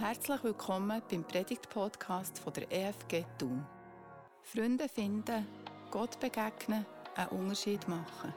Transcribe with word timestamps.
Herzlich 0.00 0.42
willkommen 0.42 1.00
beim 1.08 1.22
Predigt-Podcast 1.22 2.42
der 2.56 2.70
EFG 2.70 3.24
Thun. 3.38 3.64
Freunde 4.42 4.88
finden, 4.88 5.46
Gott 5.92 6.18
begegnen, 6.18 6.84
einen 7.14 7.28
Unterschied 7.28 7.86
machen. 7.86 8.34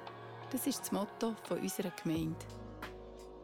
Das 0.51 0.67
ist 0.67 0.81
das 0.81 0.91
Motto 0.91 1.35
unserer 1.49 1.89
Gemeinde. 2.03 2.45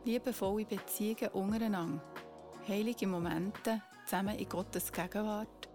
Liebevolle 0.06 0.64
Beziehungen 0.64 1.30
untereinander, 1.34 2.04
heilige 2.68 3.08
Momente 3.08 3.82
zusammen 4.06 4.38
in 4.38 4.48
Gottes 4.48 4.92
Gegenwart 4.92 5.68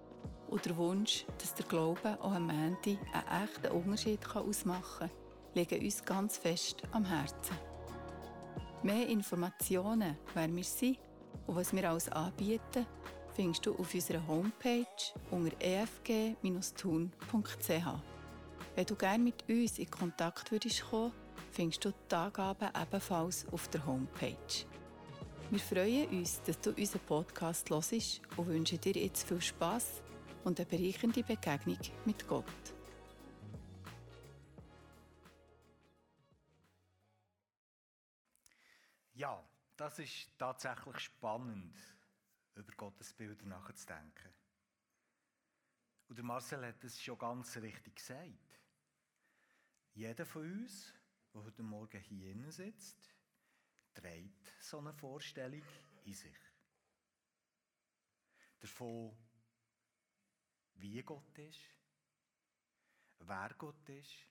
und 0.48 0.64
der 0.64 0.76
Wunsch, 0.76 1.26
dass 1.38 1.54
der 1.54 1.66
Glaube 1.66 2.18
auch 2.20 2.32
am 2.32 2.50
Ende 2.50 2.98
einen 3.12 3.44
echten 3.44 3.72
Unterschied 3.72 4.24
ausmachen 4.36 5.08
kann, 5.08 5.10
liegen 5.54 5.84
uns 5.84 6.04
ganz 6.04 6.38
fest 6.38 6.84
am 6.92 7.04
Herzen. 7.04 7.56
Mehr 8.84 9.08
Informationen, 9.08 10.16
wer 10.34 10.54
wir 10.54 10.64
sind 10.64 10.98
und 11.48 11.56
was 11.56 11.74
wir 11.74 11.90
alles 11.90 12.08
anbieten, 12.10 12.86
findest 13.34 13.66
du 13.66 13.74
auf 13.74 13.92
unserer 13.92 14.24
Homepage 14.26 14.84
unter 15.30 15.56
efg-thun.ch. 15.60 17.10
Wenn 18.74 18.86
du 18.86 18.94
gerne 18.94 19.24
mit 19.24 19.48
uns 19.48 19.78
in 19.78 19.90
Kontakt 19.90 20.52
würdest 20.52 20.84
kommen, 20.88 21.12
findest 21.50 21.84
du 21.84 21.92
die 22.10 22.14
Angaben 22.14 22.68
ebenfalls 22.80 23.46
auf 23.50 23.66
der 23.68 23.84
Homepage. 23.86 24.36
Wir 25.50 25.58
freuen 25.58 26.08
uns, 26.10 26.42
dass 26.42 26.60
du 26.60 26.70
unseren 26.70 27.00
Podcast 27.06 27.70
hörst 27.70 28.20
und 28.36 28.46
wünschen 28.46 28.80
dir 28.80 28.92
jetzt 28.92 29.26
viel 29.26 29.40
Spass 29.40 30.02
und 30.44 30.60
eine 30.60 30.66
bereichernde 30.66 31.22
Begegnung 31.22 31.78
mit 32.04 32.28
Gott. 32.28 32.44
Das 39.98 40.06
ist 40.06 40.38
tatsächlich 40.38 40.98
spannend, 41.00 41.76
über 42.54 42.72
Gottes 42.76 43.12
Bilder 43.14 43.44
nachzudenken. 43.46 44.32
Und 46.06 46.22
Marcel 46.22 46.64
hat 46.64 46.84
es 46.84 47.02
schon 47.02 47.18
ganz 47.18 47.56
richtig 47.56 47.96
gesagt. 47.96 48.60
Jeder 49.94 50.24
von 50.24 50.42
uns, 50.42 50.94
der 51.34 51.42
heute 51.42 51.64
Morgen 51.64 52.00
hier 52.00 52.30
innen 52.30 52.52
sitzt, 52.52 53.12
trägt 53.92 54.54
so 54.60 54.78
eine 54.78 54.92
Vorstellung 54.92 55.64
in 56.04 56.14
sich. 56.14 56.38
Davon, 58.60 59.16
wie 60.74 61.02
Gott 61.02 61.36
ist, 61.38 61.74
wer 63.18 63.52
Gott 63.58 63.88
ist, 63.88 64.28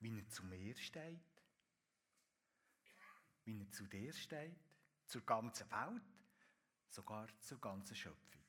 wie 0.00 0.18
er 0.18 0.28
zu 0.28 0.42
mir 0.46 0.74
steht, 0.74 1.33
wie 3.44 3.62
er 3.62 3.70
zu 3.70 3.86
dir 3.86 4.12
steht, 4.12 4.56
zur 5.06 5.22
ganzen 5.22 5.70
Welt, 5.70 6.02
sogar 6.88 7.28
zur 7.40 7.60
ganzen 7.60 7.94
Schöpfung. 7.94 8.42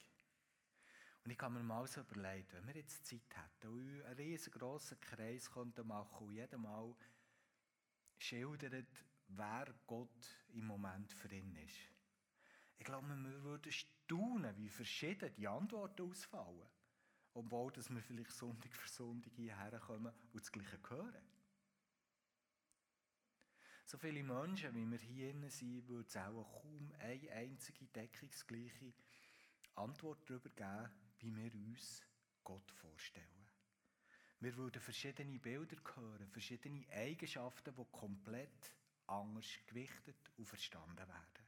Und 1.23 1.31
ich 1.31 1.39
habe 1.39 1.55
mir 1.55 1.63
mal 1.63 1.87
so 1.87 2.01
überlegt, 2.01 2.53
wenn 2.53 2.67
wir 2.67 2.75
jetzt 2.75 3.05
Zeit 3.07 3.21
hätten 3.35 3.73
und 3.73 4.03
einen 4.03 4.15
riesengroßen 4.15 4.99
Kreis 4.99 5.49
könnten 5.49 5.87
machen 5.87 6.27
und 6.27 6.33
jedes 6.35 6.59
Mal 6.59 6.95
schildert, 8.19 8.85
wer 9.29 9.73
Gott 9.87 10.45
im 10.53 10.67
Moment 10.67 11.11
für 11.11 11.33
ihn 11.33 11.55
ist. 11.55 11.79
Ich 12.77 12.85
glaube, 12.85 13.07
wir 13.07 13.43
würden 13.43 13.71
staunen, 13.71 14.55
wie 14.57 14.69
verschieden 14.69 15.33
die 15.35 15.47
Antworten 15.47 16.09
ausfallen. 16.09 16.69
Obwohl 17.33 17.71
dass 17.71 17.89
wir 17.89 18.01
vielleicht 18.01 18.31
Sonntag 18.31 18.75
für 18.75 18.87
Sonntag 18.87 19.33
hierher 19.33 19.79
kommen 19.79 20.13
und 20.31 20.41
das 20.41 20.51
Gleiche 20.51 20.79
hören. 20.89 21.34
So 23.87 23.99
viele 23.99 24.23
Menschen, 24.23 24.73
wie 24.73 24.89
wir 24.89 24.97
hier 24.97 25.49
sind, 25.51 25.87
würde 25.87 26.07
es 26.07 26.17
auch 26.17 26.61
kaum 26.61 26.91
eine 26.97 27.31
einzige 27.31 27.85
deckungsgleiche 27.85 28.93
Antwort 29.75 30.27
darüber 30.27 30.49
geben, 30.49 30.89
wie 31.19 31.35
wir 31.35 31.53
uns 31.53 32.03
Gott 32.43 32.71
vorstellen. 32.71 33.47
Wir 34.39 34.55
würden 34.55 34.81
verschiedene 34.81 35.37
Bilder 35.37 35.77
hören, 35.95 36.27
verschiedene 36.29 36.89
Eigenschaften, 36.89 37.75
die 37.75 37.85
komplett 37.91 38.73
anders 39.05 39.59
gewichtet 39.67 40.31
und 40.37 40.47
verstanden 40.47 40.97
werden. 40.97 41.45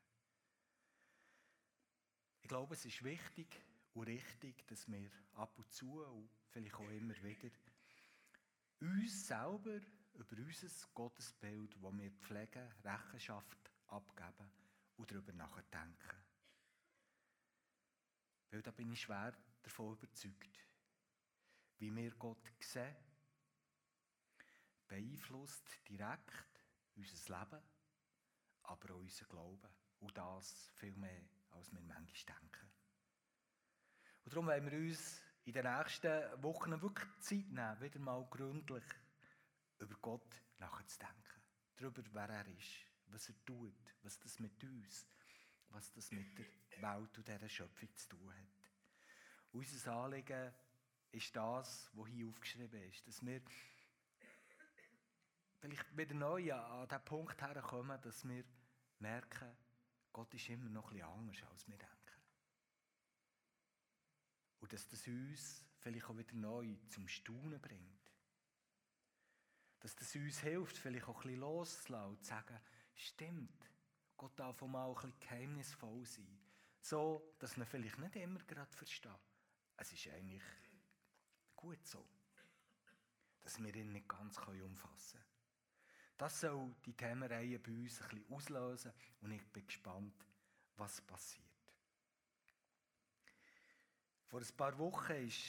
Ich 2.43 2.47
glaube, 2.47 2.75
es 2.75 2.85
ist 2.85 3.03
wichtig 3.03 3.47
und 3.95 4.07
richtig, 4.07 4.65
dass 4.67 4.87
wir 4.87 5.09
ab 5.33 5.57
und 5.57 5.71
zu 5.71 6.03
und 6.03 6.29
vielleicht 6.51 6.75
auch 6.75 6.89
immer 6.91 7.15
wieder 7.23 7.49
uns 8.79 9.27
selber 9.27 9.79
über 10.17 10.37
unser 10.37 10.87
Gottesbild, 10.93 11.75
das 11.75 11.97
wir 11.97 12.11
pflegen, 12.11 12.71
Rechenschaft 12.83 13.71
abgeben 13.87 14.49
und 14.97 15.11
darüber 15.11 15.33
nachdenken. 15.33 16.23
Weil 18.49 18.61
da 18.61 18.71
bin 18.71 18.91
ich 18.91 19.01
schwer 19.01 19.33
davon 19.61 19.93
überzeugt, 19.93 20.65
wie 21.79 21.95
wir 21.95 22.11
Gott 22.11 22.51
sehen, 22.59 22.95
beeinflusst 24.87 25.87
direkt 25.87 26.65
unser 26.95 27.39
Leben, 27.39 27.61
aber 28.63 28.93
auch 28.93 28.99
unser 28.99 29.25
Glauben. 29.25 29.69
Und 29.99 30.17
das 30.17 30.71
viel 30.75 30.95
mehr, 30.95 31.23
als 31.51 31.71
wir 31.71 31.81
manchmal 31.81 32.39
denken. 32.39 32.69
Und 34.23 34.33
darum 34.33 34.47
wollen 34.47 34.71
wir 34.71 34.77
uns 34.77 35.21
in 35.45 35.53
den 35.53 35.63
nächsten 35.63 36.43
Wochen 36.43 36.81
wirklich 36.81 37.19
Zeit 37.19 37.49
nehmen, 37.49 37.81
wieder 37.81 37.99
mal 37.99 38.25
gründlich 38.29 38.83
über 39.79 39.95
Gott 40.01 40.41
nachzudenken. 40.59 41.41
Darüber, 41.75 42.03
wer 42.11 42.29
er 42.29 42.47
ist, 42.47 42.85
was 43.07 43.29
er 43.29 43.35
tut, 43.45 43.95
was 44.01 44.19
das 44.19 44.39
mit 44.39 44.63
uns, 44.63 45.07
was 45.69 45.91
das 45.91 46.11
mit 46.11 46.37
der 46.37 46.81
Welt 46.81 47.17
und 47.17 47.27
dieser 47.27 47.49
Schöpfung 47.49 47.95
zu 47.95 48.09
tun 48.09 48.33
hat. 48.33 48.71
Unser 49.51 49.95
Anliegen 49.95 50.53
ist 51.11 51.35
das, 51.35 51.89
was 51.93 52.07
hier 52.07 52.27
aufgeschrieben 52.27 52.81
ist, 52.83 53.07
dass 53.07 53.25
wir 53.25 53.41
vielleicht 55.59 55.97
wieder 55.97 56.15
neu 56.15 56.53
an 56.53 56.87
den 56.87 57.05
Punkt 57.05 57.41
herkommen, 57.41 57.99
dass 58.01 58.27
wir 58.27 58.43
merken, 58.99 59.55
Gott 60.11 60.33
ist 60.33 60.49
immer 60.49 60.69
noch 60.69 60.91
etwas 60.91 61.09
anders, 61.09 61.43
als 61.43 61.67
wir 61.67 61.77
denken. 61.77 61.93
Und 64.59 64.73
dass 64.73 64.87
das 64.87 65.07
uns 65.07 65.65
vielleicht 65.79 66.05
auch 66.05 66.17
wieder 66.17 66.33
neu 66.33 66.75
zum 66.89 67.07
Staunen 67.07 67.61
bringt. 67.61 67.96
Dass 69.87 69.95
das 69.95 70.15
uns 70.17 70.41
hilft, 70.41 70.77
vielleicht 70.77 71.07
auch 71.07 71.15
ein 71.15 71.21
bisschen 71.21 71.39
loszulassen 71.39 72.09
und 72.09 72.21
zu 72.21 72.29
sagen, 72.29 72.59
stimmt, 72.93 73.71
Gott 74.17 74.37
darf 74.37 74.61
auch 74.61 74.67
mal 74.67 74.89
ein 74.89 74.95
bisschen 74.95 75.17
geheimnisvoll 75.17 76.03
sein. 76.03 76.39
So, 76.81 77.33
dass 77.39 77.55
man 77.55 77.65
vielleicht 77.65 77.97
nicht 77.97 78.17
immer 78.17 78.41
gerade 78.41 78.75
versteht. 78.75 79.11
Es 79.77 79.93
ist 79.93 80.09
eigentlich 80.09 80.43
gut 81.55 81.87
so, 81.87 82.05
dass 83.39 83.63
wir 83.63 83.73
ihn 83.73 83.93
nicht 83.93 84.09
ganz 84.09 84.37
umfassen 84.39 85.19
können. 85.19 85.31
Das 86.17 86.41
soll 86.41 86.75
die 86.85 86.91
Themenreihe 86.91 87.57
bei 87.57 87.71
uns 87.71 88.01
ein 88.01 88.09
bisschen 88.09 88.33
auslösen 88.33 88.91
und 89.21 89.31
ich 89.31 89.47
bin 89.53 89.65
gespannt, 89.65 90.25
was 90.75 90.99
passiert. 90.99 91.45
Vor 94.25 94.41
ein 94.41 94.57
paar 94.57 94.77
Wochen 94.79 95.13
ist 95.13 95.45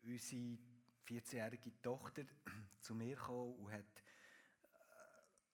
unsere 0.00 0.58
14-jährige 1.08 1.82
Tochter 1.82 2.22
zu 2.84 2.94
mir 2.94 3.16
gekommen 3.16 3.54
und 3.54 3.72
hat 3.72 4.02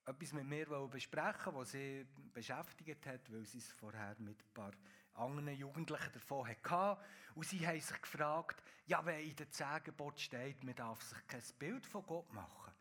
äh, 0.05 0.11
etwas 0.11 0.33
mit 0.33 0.45
mir 0.45 0.65
besprechen 0.87 1.55
was 1.55 1.71
sie 1.71 2.05
beschäftigt 2.33 3.05
hat, 3.05 3.31
weil 3.31 3.45
sie 3.45 3.59
es 3.59 3.71
vorher 3.71 4.15
mit 4.19 4.41
ein 4.41 4.53
paar 4.53 4.73
anderen 5.13 5.55
Jugendlichen 5.55 6.11
davon 6.13 6.47
hatte. 6.47 7.01
Und 7.35 7.45
sie 7.45 7.65
haben 7.65 7.79
sich 7.79 8.01
gefragt, 8.01 8.61
ja, 8.85 9.05
wenn 9.05 9.21
in 9.21 9.35
der 9.35 9.49
Zehn 9.49 9.81
steht, 10.17 10.63
man 10.63 10.75
darf 10.75 11.01
sich 11.01 11.27
kein 11.27 11.43
Bild 11.57 11.85
von 11.85 12.05
Gott 12.05 12.31
machen. 12.33 12.73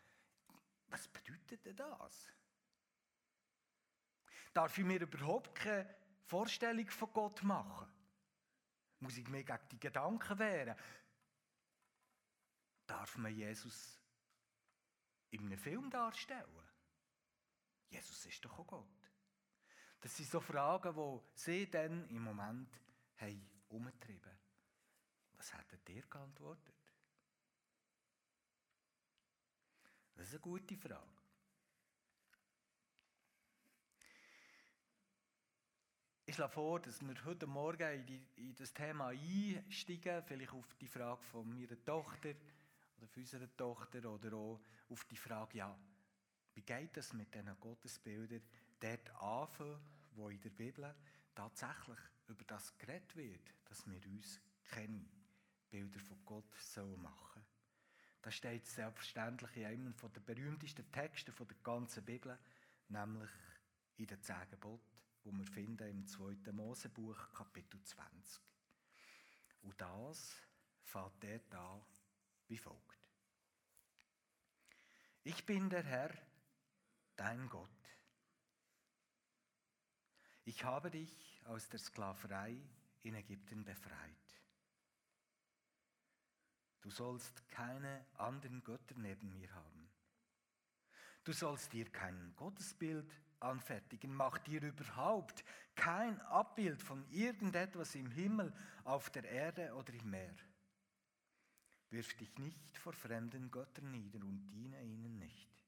Was 0.88 1.06
bedeutet 1.06 1.64
denn 1.64 1.76
das? 1.76 2.28
Darf 4.52 4.76
ich 4.76 4.84
mir 4.84 5.00
überhaupt 5.00 5.54
keine 5.54 5.88
Vorstellung 6.26 6.88
von 6.88 7.12
Gott 7.12 7.42
machen? 7.44 7.88
Muss 8.98 9.16
ich 9.16 9.28
mir 9.28 9.44
gegen 9.44 9.68
die 9.70 9.78
Gedanken 9.78 10.38
wehren? 10.38 10.76
Darf 12.86 13.16
man 13.16 13.32
Jesus 13.32 13.99
in 15.30 15.46
einem 15.46 15.58
Film 15.58 15.90
darstellen? 15.90 16.68
Jesus 17.88 18.26
ist 18.26 18.44
doch 18.44 18.58
auch 18.58 18.66
Gott. 18.66 19.10
Das 20.00 20.16
sind 20.16 20.28
so 20.30 20.40
Fragen, 20.40 20.94
die 20.94 21.38
sie 21.38 21.70
dann 21.70 22.08
im 22.08 22.22
Moment 22.22 22.68
haben 23.18 23.50
umgetrieben. 23.68 24.38
Was 25.34 25.52
hättet 25.54 25.88
ihr 25.90 26.02
geantwortet? 26.02 26.74
Das 30.14 30.28
ist 30.28 30.34
eine 30.34 30.40
gute 30.40 30.76
Frage. 30.76 31.20
Ich 36.26 36.36
schlage 36.36 36.52
vor, 36.52 36.78
dass 36.78 37.00
wir 37.00 37.24
heute 37.24 37.46
Morgen 37.46 38.06
in, 38.06 38.26
in, 38.36 38.54
das 38.54 38.72
Thema 38.72 39.08
einsteigen, 39.08 40.22
vielleicht 40.22 40.52
auf 40.52 40.74
die 40.74 40.86
Frage 40.86 41.22
von 41.24 41.48
meiner 41.48 41.82
Tochter 41.84 42.34
oder 43.00 43.08
von 43.08 43.22
unserer 43.22 43.56
Tochter 43.56 44.04
oder 44.10 44.36
auch 44.36 44.60
auf 44.90 45.04
die 45.04 45.16
Frage, 45.16 45.58
ja, 45.58 45.78
wie 46.54 46.62
geht 46.62 46.96
es 46.96 47.12
mit 47.14 47.34
diesen 47.34 47.58
Gottesbildern 47.58 48.42
dort 48.78 49.10
anfangen, 49.22 49.80
wo 50.12 50.28
in 50.28 50.40
der 50.40 50.50
Bibel 50.50 50.94
tatsächlich 51.34 51.98
über 52.28 52.44
das 52.44 52.76
geredet 52.76 53.16
wird, 53.16 53.54
dass 53.64 53.86
wir 53.86 54.04
uns 54.06 54.40
keine 54.64 55.04
Bilder 55.70 56.00
von 56.00 56.24
Gott 56.24 56.54
sollen 56.56 57.00
machen 57.00 57.42
Das 58.22 58.34
steht 58.34 58.66
selbstverständlich 58.66 59.56
in 59.56 59.64
einem 59.64 59.94
der 59.96 60.20
berühmtesten 60.20 60.90
Texte 60.92 61.32
der 61.32 61.56
ganzen 61.62 62.04
Bibel, 62.04 62.38
nämlich 62.88 63.30
in 63.96 64.06
den 64.06 64.20
Zehn 64.22 64.48
Geboten, 64.50 64.98
wo 65.24 65.32
wir 65.32 65.46
finden 65.46 65.88
im 65.88 66.06
2. 66.06 66.52
Mosebuch, 66.52 67.32
Kapitel 67.32 67.80
20. 67.82 68.42
Und 69.62 69.80
das 69.80 70.36
fängt 70.82 71.22
dort 71.22 71.54
an 71.54 71.82
wie 72.50 72.58
folgt. 72.58 73.08
Ich 75.22 75.46
bin 75.46 75.70
der 75.70 75.84
Herr, 75.84 76.10
dein 77.16 77.48
Gott. 77.48 77.68
Ich 80.44 80.64
habe 80.64 80.90
dich 80.90 81.40
aus 81.44 81.68
der 81.68 81.78
Sklaverei 81.78 82.58
in 83.02 83.14
Ägypten 83.14 83.64
befreit. 83.64 84.40
Du 86.80 86.90
sollst 86.90 87.46
keine 87.48 88.06
anderen 88.14 88.64
Götter 88.64 88.96
neben 88.96 89.30
mir 89.32 89.52
haben. 89.54 89.90
Du 91.22 91.32
sollst 91.32 91.72
dir 91.72 91.88
kein 91.90 92.34
Gottesbild 92.36 93.12
anfertigen. 93.38 94.14
Mach 94.14 94.38
dir 94.38 94.62
überhaupt 94.62 95.44
kein 95.74 96.20
Abbild 96.22 96.82
von 96.82 97.06
irgendetwas 97.10 97.94
im 97.94 98.10
Himmel, 98.10 98.52
auf 98.84 99.10
der 99.10 99.24
Erde 99.24 99.74
oder 99.74 99.92
im 99.92 100.10
Meer. 100.10 100.34
Wirf 101.90 102.14
dich 102.14 102.38
nicht 102.38 102.78
vor 102.78 102.92
fremden 102.92 103.50
Göttern 103.50 103.90
nieder 103.90 104.20
und 104.20 104.48
diene 104.48 104.82
ihnen 104.82 105.18
nicht. 105.18 105.64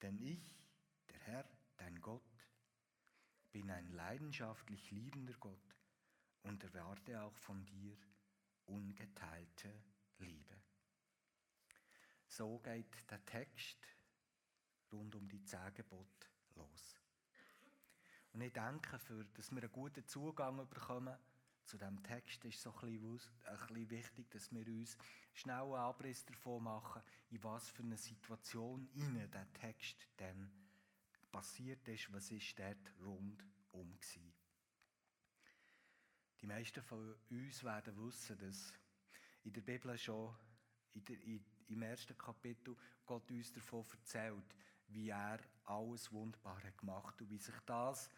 Denn 0.00 0.18
ich, 0.18 0.40
der 1.10 1.18
Herr, 1.20 1.50
dein 1.76 2.00
Gott, 2.00 2.22
bin 3.52 3.70
ein 3.70 3.92
leidenschaftlich 3.92 4.90
liebender 4.90 5.34
Gott 5.34 5.76
und 6.42 6.64
erwarte 6.64 7.20
auch 7.22 7.36
von 7.36 7.64
dir 7.66 7.96
ungeteilte 8.66 9.70
Liebe. 10.18 10.56
So 12.26 12.58
geht 12.60 13.10
der 13.10 13.24
Text 13.26 13.86
rund 14.92 15.14
um 15.14 15.28
die 15.28 15.44
zehn 15.44 15.60
los. 16.54 16.94
Und 18.32 18.40
ich 18.40 18.52
denke, 18.52 18.98
für, 18.98 19.24
dass 19.24 19.50
wir 19.50 19.62
einen 19.62 19.72
guten 19.72 20.06
Zugang 20.06 20.68
bekommen 20.68 21.16
zu 21.70 21.78
diesem 21.78 22.02
Text, 22.02 22.44
ist 22.44 22.60
so 22.60 22.74
ein 22.82 23.00
bisschen, 23.00 23.90
wichtig, 23.90 24.28
dass 24.30 24.50
wir 24.52 24.66
uns 24.66 24.98
schnell 25.32 25.62
einen 25.62 25.74
Abriss 25.74 26.24
davon 26.24 26.64
machen, 26.64 27.00
in 27.30 27.42
was 27.44 27.68
für 27.70 27.84
eine 27.84 27.96
Situation 27.96 28.88
ihnen 28.94 29.30
der 29.30 29.52
Text 29.52 30.08
dann 30.16 30.50
passiert 31.30 31.86
ist, 31.86 32.12
was 32.12 32.32
ist 32.32 32.58
dort 32.58 32.92
rundum 33.00 34.00
gewesen. 34.00 34.34
Die 36.40 36.46
meisten 36.46 36.82
von 36.82 37.14
uns 37.30 37.62
werden 37.62 37.96
wissen, 38.04 38.36
dass 38.38 38.72
in 39.44 39.52
der 39.52 39.60
Bibel 39.60 39.96
schon 39.96 40.34
in 40.94 41.04
der, 41.04 41.22
in, 41.22 41.44
im 41.68 41.82
ersten 41.82 42.18
Kapitel 42.18 42.76
Gott 43.06 43.30
uns 43.30 43.52
davon 43.52 43.86
erzählt, 43.92 44.56
wie 44.88 45.10
er 45.10 45.38
alles 45.66 46.10
Wunderbare 46.10 46.72
gemacht 46.72 47.14
hat 47.14 47.22
und 47.22 47.30
wie 47.30 47.38
sich 47.38 47.54
das 47.64 48.10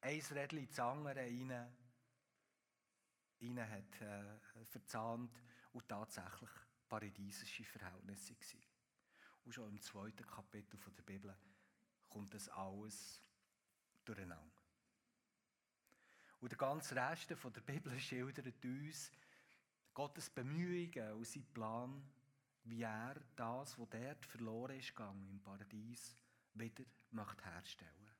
ein 0.00 0.22
Rädchen 0.30 0.58
ins 0.58 0.78
andere 0.78 1.26
rein 3.40 3.70
hat 3.70 4.00
äh, 4.00 4.64
verzahnt 4.64 5.30
und 5.72 5.88
tatsächlich 5.88 6.50
paradiesische 6.88 7.64
Verhältnisse 7.64 8.34
waren. 8.34 8.62
Und 9.44 9.52
schon 9.52 9.68
im 9.70 9.80
zweiten 9.80 10.26
Kapitel 10.26 10.78
der 10.78 11.02
Bibel 11.02 11.36
kommt 12.08 12.34
das 12.34 12.48
alles 12.48 13.22
durcheinander. 14.04 14.62
Und 16.40 16.52
der 16.52 16.58
ganze 16.58 16.94
Rest 16.96 17.30
der 17.30 17.60
Bibel 17.60 17.98
schildert 18.00 18.64
uns 18.64 19.10
Gottes 19.94 20.30
Bemühungen 20.30 21.12
und 21.14 21.26
seinen 21.26 21.52
Plan, 21.52 22.08
wie 22.64 22.82
er 22.82 23.16
das, 23.34 23.78
was 23.78 23.88
dort 23.88 24.24
verloren 24.26 24.78
ist 24.78 24.94
gegangen 24.94 25.28
im 25.28 25.40
Paradies, 25.40 26.16
wieder 26.54 26.84
möchte 27.10 27.44
herstellen. 27.44 28.10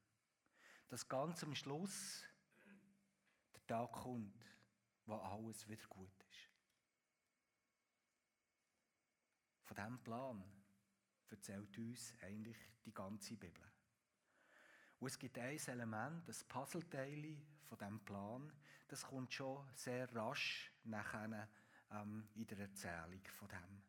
Dass 0.88 1.08
ganz 1.08 1.44
am 1.44 1.54
Schluss 1.54 2.24
der 3.54 3.66
Tag 3.66 3.92
kommt, 3.92 4.44
wo 5.08 5.16
alles 5.16 5.66
wieder 5.68 5.86
gut 5.88 6.22
ist. 6.30 6.50
Von 9.62 9.76
diesem 9.76 9.98
Plan 10.02 10.44
erzählt 11.30 11.76
uns 11.78 12.14
eigentlich 12.22 12.56
die 12.84 12.92
ganze 12.92 13.36
Bibel. 13.36 13.64
Und 15.00 15.08
es 15.08 15.18
gibt 15.18 15.38
ein 15.38 15.58
Element, 15.58 16.28
das 16.28 16.44
Puzzleteil 16.44 17.36
von 17.64 17.78
diesem 17.78 18.00
Plan, 18.04 18.52
das 18.88 19.04
kommt 19.04 19.32
schon 19.32 19.66
sehr 19.74 20.14
rasch 20.14 20.72
nachher 20.84 21.48
ähm, 21.90 22.28
in 22.34 22.46
der 22.46 22.58
Erzählung 22.58 23.22
von 23.26 23.48
dem. 23.48 23.82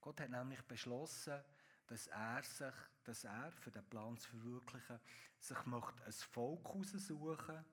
Gott 0.00 0.20
hat 0.20 0.30
nämlich 0.30 0.62
beschlossen, 0.62 1.42
dass 1.86 2.06
er 2.08 2.42
sich, 2.42 2.74
dass 3.04 3.24
er 3.24 3.52
für 3.52 3.70
den 3.70 3.84
Plan 3.88 4.16
zu 4.18 4.30
verwirklichen, 4.30 5.00
sich 5.38 5.64
möchte 5.66 6.04
ein 6.04 6.12
Volk 6.12 6.66
heraussuchen, 6.68 7.64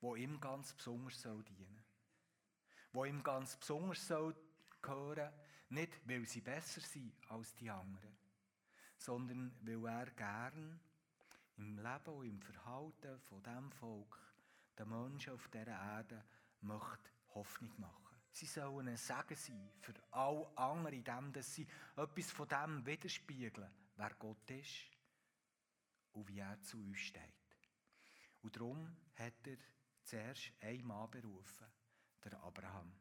wo 0.00 0.16
ihm 0.16 0.40
ganz 0.40 0.72
besonders 0.72 1.20
soll 1.20 1.42
dienen, 1.44 1.81
wo 2.92 3.04
ihm 3.04 3.22
ganz 3.22 3.56
besonders 3.56 4.06
soll 4.06 4.34
gehören, 4.80 5.32
nicht 5.70 6.06
weil 6.06 6.26
sie 6.26 6.40
besser 6.40 6.80
sind 6.80 7.14
als 7.28 7.54
die 7.54 7.70
anderen, 7.70 8.16
sondern 8.98 9.56
weil 9.62 9.86
er 9.86 10.10
gern 10.10 10.80
im 11.56 11.78
Leben 11.78 12.14
und 12.14 12.26
im 12.26 12.40
Verhalten 12.40 13.20
von 13.20 13.42
dem 13.42 13.72
Volk 13.72 14.18
den 14.78 14.88
Menschen 14.88 15.32
auf 15.32 15.48
dieser 15.48 15.66
Erde 15.68 16.24
möchte 16.60 17.10
Hoffnung 17.34 17.72
machen. 17.78 18.16
Sie 18.30 18.46
sollen 18.46 18.88
ein 18.88 18.96
Segen 18.96 19.36
sein 19.36 19.70
für 19.80 19.94
alle 20.10 20.50
anderen, 20.56 20.96
indem 20.96 21.32
dass 21.32 21.54
sie 21.54 21.66
etwas 21.96 22.30
von 22.30 22.48
dem 22.48 22.84
widerspiegeln, 22.86 23.70
wer 23.96 24.14
Gott 24.14 24.50
ist 24.50 24.90
und 26.12 26.28
wie 26.28 26.38
er 26.38 26.60
zu 26.62 26.78
uns 26.78 26.98
steht. 26.98 27.22
Und 28.42 28.56
darum 28.56 28.96
hat 29.16 29.46
er 29.46 29.58
zuerst 30.02 30.52
einen 30.60 30.86
Mann 30.86 31.10
berufen, 31.10 31.66
der 32.30 32.42
Abraham. 32.42 32.92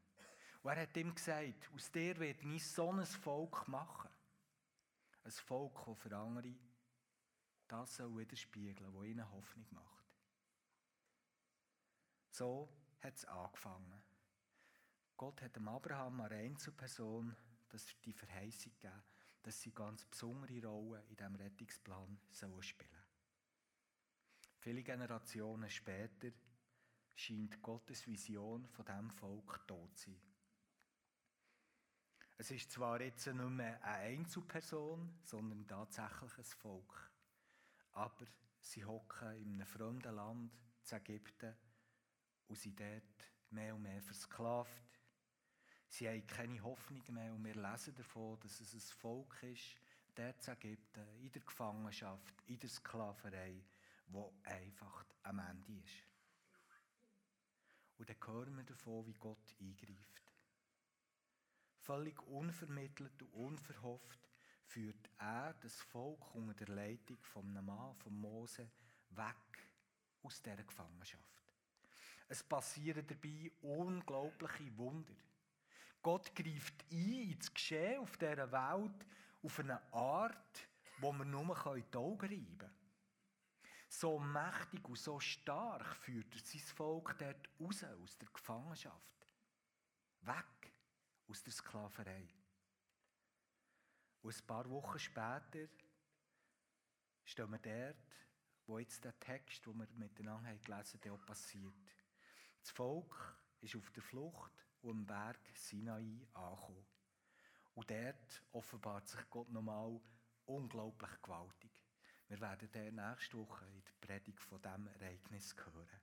Und 0.63 0.71
er 0.71 0.81
hat 0.81 0.97
ihm 0.97 1.13
gesagt, 1.13 1.69
aus 1.73 1.91
dir 1.91 2.18
werde 2.19 2.47
ich 2.47 2.68
so 2.68 2.91
ein 2.91 3.06
Volk 3.06 3.68
machen. 3.68 4.09
Ein 5.23 5.31
Volk, 5.31 5.85
das 5.85 5.97
für 5.97 6.15
andere 6.15 6.56
das 7.71 7.95
soll 7.95 8.18
widerspiegeln, 8.18 8.94
das 8.94 9.06
ihnen 9.06 9.31
Hoffnung 9.31 9.65
macht. 9.71 10.06
So 12.29 12.69
hat 12.99 13.16
es 13.16 13.23
angefangen. 13.23 14.04
Gott 15.16 15.42
hat 15.42 15.56
dem 15.56 15.69
Abraham 15.69 16.19
eine 16.21 16.35
Einzelperson 16.35 17.33
das 17.69 17.85
die 18.04 18.11
Verheißung 18.11 18.73
gegeben, 18.73 19.01
dass 19.44 19.61
sie 19.61 19.71
ganz 19.71 20.04
besondere 20.04 20.68
Rolle 20.68 21.01
in 21.09 21.16
diesem 21.16 21.35
Rettungsplan 21.35 22.19
sollen 22.30 22.61
spielen 22.61 23.04
Viele 24.57 24.83
Generationen 24.83 25.69
später 25.69 26.31
scheint 27.15 27.61
Gottes 27.61 28.06
Vision 28.07 28.68
von 28.68 28.85
diesem 28.85 29.11
Volk 29.11 29.68
tot 29.68 29.97
zu 29.97 30.11
sein. 30.11 30.21
Es 32.37 32.49
ist 32.49 32.71
zwar 32.71 32.99
jetzt 33.01 33.27
nicht 33.27 33.35
mehr 33.37 33.83
eine 33.83 33.97
Einzelperson, 33.97 35.19
sondern 35.21 35.68
tatsächlich 35.68 36.37
ein 36.37 36.44
Volk. 36.44 37.11
Aber 37.91 38.25
sie 38.59 38.83
hocken 38.83 39.35
in 39.37 39.53
einem 39.53 39.68
fremden 39.68 40.15
Land, 40.15 40.51
in 40.89 40.97
Ägypten, 40.97 41.56
und 42.47 42.57
sind 42.57 42.80
dort 42.80 43.03
mehr 43.51 43.75
und 43.75 43.83
mehr 43.83 44.01
versklavt 44.01 44.91
Sie 45.91 46.07
haben 46.07 46.25
keine 46.25 46.63
Hoffnung 46.63 47.03
mehr 47.09 47.33
und 47.33 47.44
wir 47.44 47.53
lesen 47.53 47.94
davon, 47.94 48.39
dass 48.39 48.61
es 48.61 48.73
ein 48.73 48.80
Volk 48.80 49.44
ist, 49.44 49.75
dort 50.15 50.47
in 50.47 50.53
Ägypten, 50.53 51.06
in 51.19 51.31
der 51.33 51.41
Gefangenschaft, 51.41 52.33
in 52.47 52.57
der 52.59 52.69
Sklaverei, 52.69 53.61
wo 54.07 54.33
einfach 54.45 55.06
am 55.23 55.39
Ende 55.39 55.73
ist. 55.83 56.10
Und 58.02 58.10
dann 58.10 58.34
hören 58.34 58.58
wir 58.58 58.64
davon, 58.64 59.06
wie 59.06 59.14
Gott 59.14 59.56
eingreift. 59.60 60.24
Völlig 61.81 62.20
unvermittelt 62.24 63.22
und 63.22 63.31
unverhofft 63.34 64.28
führt 64.64 65.08
er 65.20 65.54
das 65.62 65.80
Volk 65.81 66.34
unter 66.34 66.56
der 66.56 66.74
Leitung 66.74 67.22
von 67.22 67.48
einem 67.48 67.68
Mann, 67.68 67.94
von 67.98 68.20
Mose, 68.20 68.72
weg 69.12 69.68
aus 70.24 70.42
dieser 70.42 70.64
Gefangenschaft. 70.64 71.44
Es 72.28 72.44
passieren 72.44 73.06
dabei 73.06 73.52
unglaubliche 73.62 74.76
Wunder. 74.80 75.14
Gott 76.02 76.34
greift 76.34 76.84
ein 76.92 77.30
ins 77.34 77.54
Geschehen 77.54 78.00
auf 78.00 78.18
dieser 78.18 78.52
Welt 78.52 79.06
auf 79.44 79.60
eine 79.60 79.80
Art, 79.94 80.68
wo 80.98 81.12
man 81.12 81.30
nur 81.30 81.56
die 81.76 81.98
Augen 81.98 82.20
reiben 82.20 82.58
kann. 82.58 82.81
So 83.94 84.18
mächtig 84.19 84.88
und 84.88 84.98
so 84.98 85.19
stark 85.19 85.98
führt 85.98 86.33
er 86.33 86.40
sein 86.40 86.62
Volk 86.62 87.14
dort 87.19 87.50
raus, 87.60 87.83
aus 87.83 88.18
der 88.18 88.30
Gefangenschaft. 88.30 89.28
Weg 90.21 90.74
aus 91.28 91.44
der 91.44 91.52
Sklaverei. 91.52 92.33
Und 94.21 94.33
ein 94.33 94.48
paar 94.48 94.69
Wochen 94.69 94.98
später 94.98 95.68
stehen 97.26 97.52
wir 97.52 97.60
dort, 97.60 98.26
wo 98.66 98.80
jetzt 98.80 99.04
der 99.04 99.19
Text, 99.19 99.66
den 99.66 99.80
wir 99.80 99.88
miteinander 99.95 100.56
gelesen 100.56 101.02
haben, 101.04 101.12
auch 101.12 101.26
passiert. 101.26 101.74
Das 102.62 102.71
Volk 102.71 103.38
ist 103.60 103.76
auf 103.76 103.92
der 103.92 104.04
Flucht 104.04 104.54
und 104.83 104.92
am 104.92 105.06
Berg 105.06 105.50
Sinai 105.54 106.26
angekommen. 106.31 106.86
Und 107.74 107.92
dort 107.92 108.44
offenbart 108.54 109.10
sich 109.10 109.30
Gott 109.30 109.50
nochmal 109.50 110.00
unglaublich 110.45 111.21
gewaltig. 111.21 111.70
Wir 112.31 112.40
werden 112.40 112.69
dann 112.71 112.95
nächste 112.95 113.38
Woche 113.38 113.66
in 113.66 113.83
der 113.83 114.07
Predigt 114.07 114.40
von 114.40 114.61
diesem 114.61 114.88
Ereignis 114.88 115.54
hören. 115.66 116.00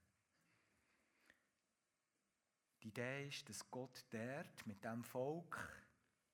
Die 2.83 2.89
Idee 2.89 3.29
ist, 3.29 3.49
dass 3.49 3.71
Gott 3.71 4.05
dort 4.11 4.67
mit 4.67 4.85
dem 4.85 5.03
Volk 5.05 5.59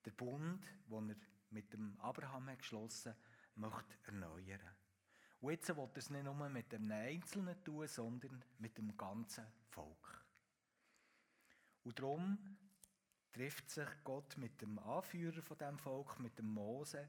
der 0.04 0.10
Bund, 0.10 0.66
den 0.88 1.10
er 1.10 1.16
mit 1.50 1.72
dem 1.72 1.96
Abraham 2.00 2.50
hat 2.50 2.58
geschlossen 2.58 3.14
möchte 3.54 3.96
erneuern. 4.06 4.74
Und 5.40 5.52
jetzt 5.52 5.68
will 5.68 5.84
er 5.84 5.96
es 5.96 6.10
nicht 6.10 6.24
nur 6.24 6.48
mit 6.48 6.74
einem 6.74 6.90
Einzelnen 6.90 7.62
tun, 7.62 7.86
sondern 7.86 8.44
mit 8.58 8.76
dem 8.76 8.96
ganzen 8.96 9.46
Volk. 9.68 10.24
Und 11.84 12.00
darum 12.00 12.58
trifft 13.30 13.70
sich 13.70 13.88
Gott 14.02 14.36
mit 14.38 14.60
dem 14.60 14.76
Anführer 14.80 15.40
von 15.40 15.56
dem 15.56 15.78
Volk, 15.78 16.18
mit 16.18 16.36
dem 16.36 16.48
Mose, 16.48 17.08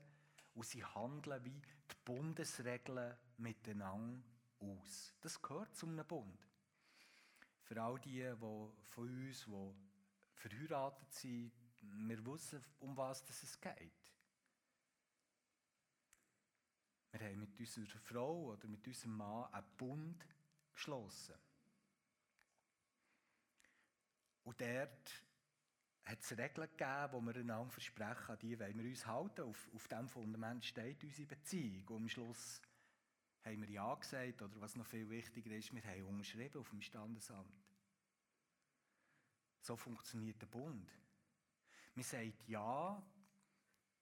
und 0.56 0.66
sie 0.66 0.84
handeln 0.84 1.44
wie 1.44 1.62
die 1.62 1.96
Bundesregeln 2.04 3.16
miteinander 3.38 4.24
aus. 4.60 5.14
Das 5.22 5.42
gehört 5.42 5.76
zu 5.76 5.86
einem 5.86 6.06
Bund. 6.06 6.40
Für 7.64 7.82
all 7.82 8.00
die, 8.00 8.22
die 8.22 8.36
von 8.36 9.10
uns, 9.10 9.46
die 9.46 9.76
verheiratet 10.34 11.14
sind, 11.14 11.52
wir 11.82 12.26
wissen, 12.26 12.64
um 12.80 12.96
was 12.96 13.24
es 13.30 13.60
geht. 13.60 13.92
Wir 17.12 17.28
haben 17.28 17.40
mit 17.40 17.60
unserer 17.60 18.00
Frau 18.00 18.52
oder 18.52 18.68
mit 18.68 18.86
unserem 18.88 19.18
Mann 19.18 19.54
einen 19.54 19.66
Bund 19.78 20.26
geschlossen. 20.74 21.36
Und 24.44 24.62
dort 24.62 25.25
hat 26.06 26.22
es 26.22 26.38
Regeln 26.38 26.70
gegeben, 26.78 27.20
die 27.20 27.26
wir 27.26 27.42
einander 27.42 27.72
versprechen, 27.72 28.32
an 28.32 28.40
die 28.40 28.60
wollen 28.60 28.78
wir 28.78 28.90
uns 28.90 29.06
halten. 29.08 29.42
Auf, 29.42 29.70
auf 29.74 29.88
diesem 29.88 30.08
Fundament 30.08 30.64
steht 30.64 31.04
unsere 31.04 31.28
Beziehung. 31.28 31.88
Und 31.88 31.96
am 31.96 32.10
Schluss 32.10 32.62
haben 33.44 33.62
wir 33.62 33.70
Ja 33.70 33.96
gesagt, 33.96 34.42
oder 34.42 34.62
was 34.62 34.76
noch 34.76 34.86
viel 34.86 35.10
wichtiger 35.10 35.52
ist, 35.52 35.74
wir 35.74 35.84
haben 35.84 36.06
unterschrieben 36.06 36.60
auf 36.60 36.70
dem 36.70 36.82
Standesamt. 36.82 37.66
So 39.62 39.76
funktioniert 39.76 40.40
der 40.40 40.48
Bund. 40.48 40.92
Man 41.96 42.04
sagt 42.04 42.48
Ja 42.48 43.02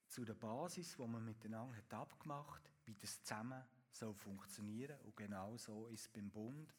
zu 0.08 0.26
der 0.26 0.34
Basis, 0.34 0.98
die 0.98 1.08
man 1.08 1.24
miteinander 1.24 1.76
hat 1.78 1.94
abgemacht 1.94 2.64
hat, 2.64 2.88
wie 2.88 2.96
das 2.96 3.24
zusammen 3.24 3.64
soll 3.92 4.14
funktionieren. 4.14 5.00
Und 5.02 5.16
genau 5.16 5.56
so 5.58 5.88
ist 5.88 6.02
es 6.02 6.08
beim 6.10 6.30
Bund, 6.30 6.74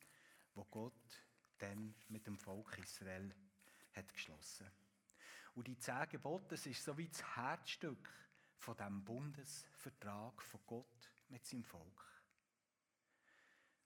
wo 0.54 0.64
Gott 0.64 1.24
dann 1.58 1.94
mit 2.08 2.26
dem 2.26 2.36
Volk 2.36 2.76
Israel 2.78 3.34
hat 3.94 4.12
geschlossen. 4.12 4.66
Und 5.54 5.68
die 5.68 5.78
zehn 5.78 6.08
Gebote, 6.08 6.48
das 6.50 6.66
ist 6.66 6.84
so 6.84 6.96
wie 6.98 7.08
das 7.08 7.36
Herzstück 7.36 8.10
von 8.58 8.76
dem 8.76 9.04
Bundesvertrag 9.04 10.42
von 10.42 10.60
Gott 10.66 11.12
mit 11.28 11.46
seinem 11.46 11.64
Volk. 11.64 12.22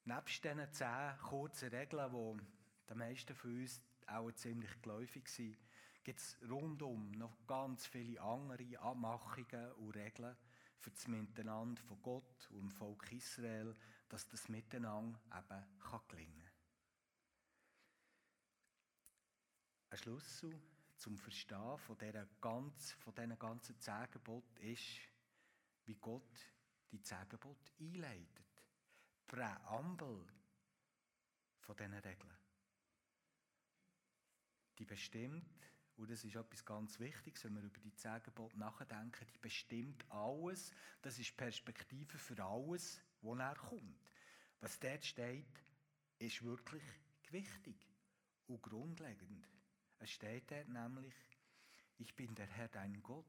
Nebst 0.04 0.42
diesen 0.42 0.72
zehn 0.72 1.18
kurzen 1.18 1.68
Regeln, 1.68 2.10
die 2.10 2.44
die 2.88 2.94
meisten 2.94 3.34
von 3.34 3.60
uns 3.60 3.82
auch 4.06 4.32
ziemlich 4.32 4.80
geläufig 4.80 5.28
sind, 5.28 5.58
gibt 6.02 6.20
es 6.20 6.38
rundum 6.48 7.10
noch 7.12 7.46
ganz 7.46 7.86
viele 7.86 8.18
andere 8.22 8.78
Abmachungen 8.78 9.72
und 9.72 9.90
Regeln 9.90 10.34
für 10.78 10.90
das 10.90 11.06
Miteinander 11.06 11.82
von 11.82 12.00
Gott 12.00 12.50
und 12.50 12.60
dem 12.60 12.70
Volk 12.70 13.12
Israel, 13.12 13.76
dass 14.08 14.26
das 14.26 14.48
Miteinander 14.48 15.20
eben 15.36 15.66
gelingen 16.08 16.32
kann. 16.32 16.52
Ein 19.90 19.98
Schlüssel 19.98 20.58
zum 20.98 21.16
Verstehen 21.16 21.78
von, 21.78 21.96
dieser 21.98 22.26
ganz, 22.40 22.92
von 22.92 23.14
diesen 23.14 23.38
ganzen 23.38 23.80
zehn 23.80 24.06
ist, 24.60 25.00
wie 25.86 25.94
Gott 25.94 26.52
die 26.90 27.00
zehn 27.00 27.26
einleitet. 27.80 28.64
Präambel 29.26 30.26
von 31.60 31.76
diesen 31.76 31.94
Regeln. 31.94 32.36
Die 34.78 34.84
bestimmt, 34.84 35.70
und 35.96 36.10
das 36.10 36.24
ist 36.24 36.36
etwas 36.36 36.64
ganz 36.64 36.98
Wichtiges, 37.00 37.44
wenn 37.44 37.54
wir 37.54 37.62
über 37.62 37.80
die 37.80 37.94
zehn 37.94 38.20
nachdenken, 38.54 39.26
die 39.34 39.38
bestimmt 39.38 40.04
alles, 40.10 40.72
das 41.02 41.18
ist 41.18 41.36
Perspektive 41.36 42.18
für 42.18 42.42
alles, 42.42 43.00
was 43.20 43.36
näher 43.36 43.56
kommt. 43.56 44.12
Was 44.60 44.78
dort 44.78 45.04
steht, 45.04 45.64
ist 46.18 46.42
wirklich 46.42 46.82
wichtig 47.30 47.88
und 48.46 48.62
grundlegend. 48.62 49.48
Es 49.98 50.10
steht 50.10 50.50
dort 50.50 50.68
nämlich, 50.68 51.14
ich 51.98 52.14
bin 52.14 52.34
der 52.34 52.46
Herr 52.46 52.68
dein 52.68 53.02
Gott. 53.02 53.26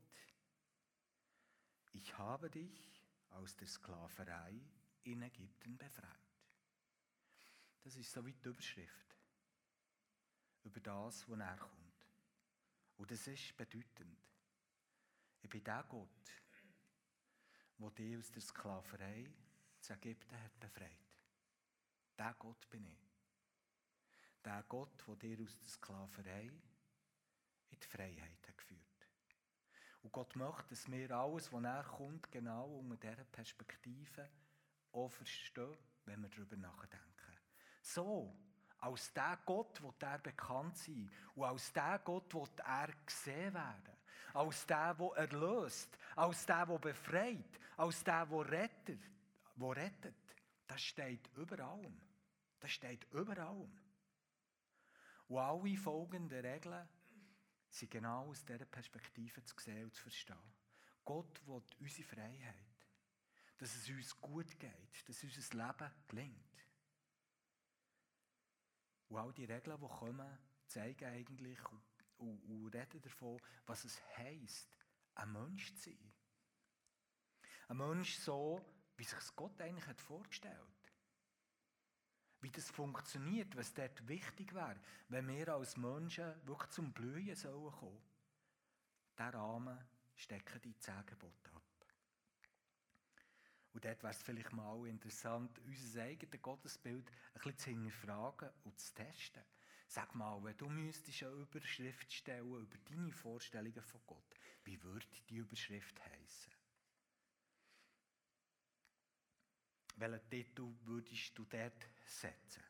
Ich 1.92 2.18
habe 2.18 2.50
dich 2.50 3.04
aus 3.32 3.56
der 3.56 3.68
Sklaverei 3.68 4.62
in 5.04 5.22
Ägypten 5.22 5.78
befreit. 5.78 6.10
Das 7.84 7.96
ist 7.96 8.12
so 8.12 8.26
wie 8.26 8.34
die 8.34 8.48
Überschrift 8.48 9.16
über 10.64 10.80
das, 10.80 11.28
was 11.28 11.38
näher 11.38 11.58
kommt. 11.58 12.08
Und 12.98 13.10
das 13.10 13.26
ist 13.28 13.56
bedeutend. 13.56 14.18
Ich 15.42 15.50
bin 15.50 15.64
der 15.64 15.84
Gott, 15.84 16.10
der 17.78 17.90
dich 17.92 18.18
aus 18.18 18.32
der 18.32 18.42
Sklaverei 18.42 19.32
zu 19.80 19.94
Ägypten 19.94 20.38
hat 20.44 20.60
befreit. 20.60 20.92
Der 22.18 22.36
Gott 22.38 22.70
bin 22.70 22.86
ich. 22.86 23.09
Der 24.44 24.64
Gott, 24.68 25.04
der 25.08 25.16
dir 25.16 25.44
aus 25.44 25.58
der 25.58 25.68
Sklaverei 25.68 26.52
in 27.70 27.80
die 27.80 27.88
Freiheit 27.88 28.48
hat 28.48 28.58
geführt. 28.58 28.80
Und 30.02 30.12
Gott 30.12 30.36
möchte, 30.36 30.70
dass 30.70 30.90
wir 30.90 31.12
alles, 31.12 31.52
was 31.52 31.62
näher 31.62 31.84
kommt, 31.84 32.32
genau 32.32 32.80
unter 32.80 32.96
dieser 32.96 33.26
Perspektive 33.26 34.30
auch 34.92 35.10
verstehen, 35.10 35.78
wenn 36.06 36.22
wir 36.22 36.30
darüber 36.30 36.56
nachdenken. 36.56 37.38
So, 37.82 38.34
als 38.80 39.12
der 39.14 39.40
Gott 39.46 39.82
wird 39.82 40.02
er 40.04 40.20
bekannt 40.20 40.78
sein. 40.78 41.12
Und 41.36 41.44
als 41.44 41.74
der 41.74 42.00
Gott 42.00 42.34
wird 42.34 42.60
er 42.60 42.90
gesehen 43.06 43.54
werden. 43.54 43.98
Als 44.34 44.66
der, 44.66 44.94
der 44.94 45.12
erlöst. 45.18 45.98
Als 46.16 46.46
der, 46.46 46.66
der 46.66 46.78
befreit. 46.78 47.60
Als 47.78 48.04
der, 48.04 48.26
der 48.26 48.52
rettet. 48.52 49.02
Der 49.56 49.76
rettet. 49.76 50.16
Das 50.68 50.82
steht 50.82 51.30
über 51.36 51.60
allem. 51.60 52.00
Das 52.60 52.72
steht 52.72 53.06
über 53.12 53.38
allem. 53.38 53.78
Und 55.30 55.38
alle 55.38 55.78
folgenden 55.78 56.44
Regeln 56.44 56.90
sind 57.70 57.92
genau 57.92 58.30
aus 58.30 58.44
dieser 58.44 58.66
Perspektive 58.66 59.44
zu 59.46 59.56
sehen 59.60 59.84
und 59.84 59.94
zu 59.94 60.02
verstehen. 60.02 60.54
Gott 61.06 61.48
will 61.48 61.62
unsere 61.80 62.08
Freiheit. 62.08 62.56
Dass 63.60 63.76
es 63.76 63.90
uns 63.90 64.20
gut 64.20 64.60
geht, 64.60 65.08
dass 65.08 65.24
unser 65.24 65.68
Leben 65.68 65.92
gelingt. 66.08 66.68
Und 69.10 69.18
all 69.18 69.34
die 69.34 69.46
Regeln, 69.46 69.80
die 69.80 69.88
kommen, 69.88 70.38
zeigen 70.66 71.06
eigentlich 71.06 71.60
und, 71.70 71.82
und, 72.18 72.44
und 72.44 72.74
reden 72.74 73.02
davon, 73.02 73.40
was 73.68 73.84
es 73.84 74.02
heisst, 74.18 74.70
ein 75.14 75.32
Mensch 75.32 75.76
zu 75.76 75.92
sein. 75.92 76.14
Ein 77.68 77.78
Mensch 77.78 78.18
so, 78.18 78.66
wie 78.98 79.04
sich 79.04 79.36
Gott 79.36 79.62
eigentlich 79.62 79.86
hat 79.86 80.02
vorgestellt 80.02 80.79
wie 82.42 82.52
das 82.52 82.70
funktioniert, 82.70 83.56
was 83.56 83.74
dort 83.74 84.08
wichtig 84.08 84.54
wäre, 84.54 84.80
wenn 85.10 85.28
wir 85.28 85.50
als 85.50 85.78
Menschen 85.78 86.34
wirklich 86.46 86.72
zum 86.72 86.92
Blühen 86.94 87.36
sollen 87.36 87.72
kommen. 87.72 88.02
Diesen 89.18 89.30
Rahmen 89.30 89.78
stecken 90.16 90.62
die 90.62 90.78
zehn 90.78 90.94
ab. 90.96 91.26
Und 93.72 93.86
dort 93.86 94.02
wäre 94.04 94.14
es 94.14 94.24
vielleicht 94.24 94.52
mal 94.54 94.88
interessant, 94.88 95.60
unser 95.60 96.02
eigenes 96.04 96.42
Gottesbild 96.42 97.10
ein 97.10 97.34
bisschen 97.34 97.58
zu 97.58 97.70
hinterfragen 97.70 98.50
und 98.64 98.80
zu 98.80 98.94
testen. 98.94 99.44
Sag 99.88 100.14
mal, 100.16 100.44
wenn 100.44 100.58
du 100.58 100.70
müsstest 100.70 101.24
eine 101.24 101.34
Überschrift 101.34 102.12
stellen 102.12 102.62
über 102.62 102.78
deine 102.90 103.12
Vorstellungen 103.12 103.82
von 103.82 104.02
Gott, 104.06 104.36
wie 104.64 104.82
würde 104.84 105.06
die 105.30 105.38
Überschrift 105.38 106.00
heißen? 106.00 106.54
welchen 110.00 110.30
Titel 110.30 110.74
würdest 110.86 111.38
du 111.38 111.46
dort 111.46 111.88
setzen? 112.10 112.64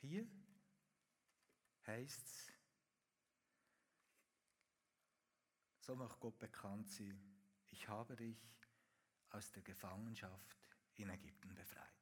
Hier 0.00 0.26
heißt 1.86 2.26
es, 2.26 2.52
so 5.80 5.96
möchte 5.96 6.18
Gott 6.18 6.38
bekannt 6.38 6.90
sein, 6.90 7.18
ich 7.70 7.88
habe 7.88 8.16
dich 8.16 8.36
aus 9.30 9.50
der 9.52 9.62
Gefangenschaft 9.62 10.56
in 10.96 11.10
Ägypten 11.10 11.54
befreit. 11.54 11.94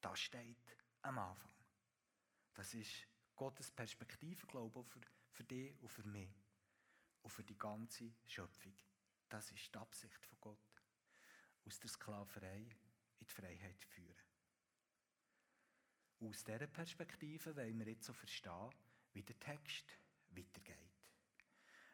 Das 0.00 0.18
steht 0.18 0.76
am 1.02 1.18
Anfang. 1.18 1.52
Das 2.54 2.74
ist 2.74 3.06
Gottes 3.34 3.70
Perspektive, 3.70 4.46
glaube 4.46 4.80
ich, 4.80 4.86
für, 4.86 5.00
für 5.30 5.44
dich 5.44 5.74
und 5.80 5.88
für 5.88 6.04
mich 6.04 6.30
und 7.22 7.30
für 7.30 7.44
die 7.44 7.58
ganze 7.58 8.12
Schöpfung. 8.26 8.76
Das 9.28 9.50
ist 9.50 9.74
die 9.74 9.78
Absicht 9.78 10.26
von 10.26 10.38
Gott. 10.40 10.69
Aus 11.66 11.78
der 11.78 11.90
Sklaverei 11.90 12.58
in 12.58 13.26
die 13.26 13.32
Freiheit 13.32 13.84
führen. 13.84 14.16
Aus 16.20 16.44
dieser 16.44 16.66
Perspektive 16.66 17.56
wollen 17.56 17.78
wir 17.78 17.88
jetzt 17.88 18.04
so 18.04 18.12
verstehen, 18.12 18.70
wie 19.12 19.22
der 19.22 19.38
Text 19.38 19.96
weitergeht. 20.30 20.76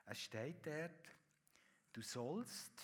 Es 0.07 0.21
steht 0.21 0.67
dort, 0.67 1.09
du 1.93 2.03
sollst 2.03 2.83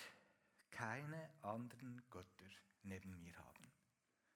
keine 0.71 1.29
anderen 1.41 2.01
Götter 2.09 2.49
neben 2.83 3.21
mir 3.21 3.37
haben. 3.37 3.71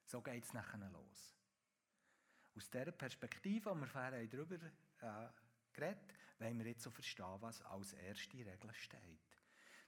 So 0.06 0.22
geht 0.22 0.44
es 0.44 0.54
nachher 0.54 0.89
los. 0.89 1.36
Aus 2.56 2.70
dieser 2.70 2.92
Perspektive, 2.92 3.72
die 3.74 3.80
wir 3.80 3.88
vorher 3.88 4.25
darüber 4.27 4.56
äh, 4.56 5.30
geredet 5.74 6.13
wollen 6.39 6.60
wir 6.60 6.68
jetzt 6.68 6.84
so 6.84 6.92
verstehen, 6.92 7.42
was 7.42 7.62
als 7.63 7.94
erste 7.94 8.38
Regel 8.38 8.74
steht. 8.74 9.42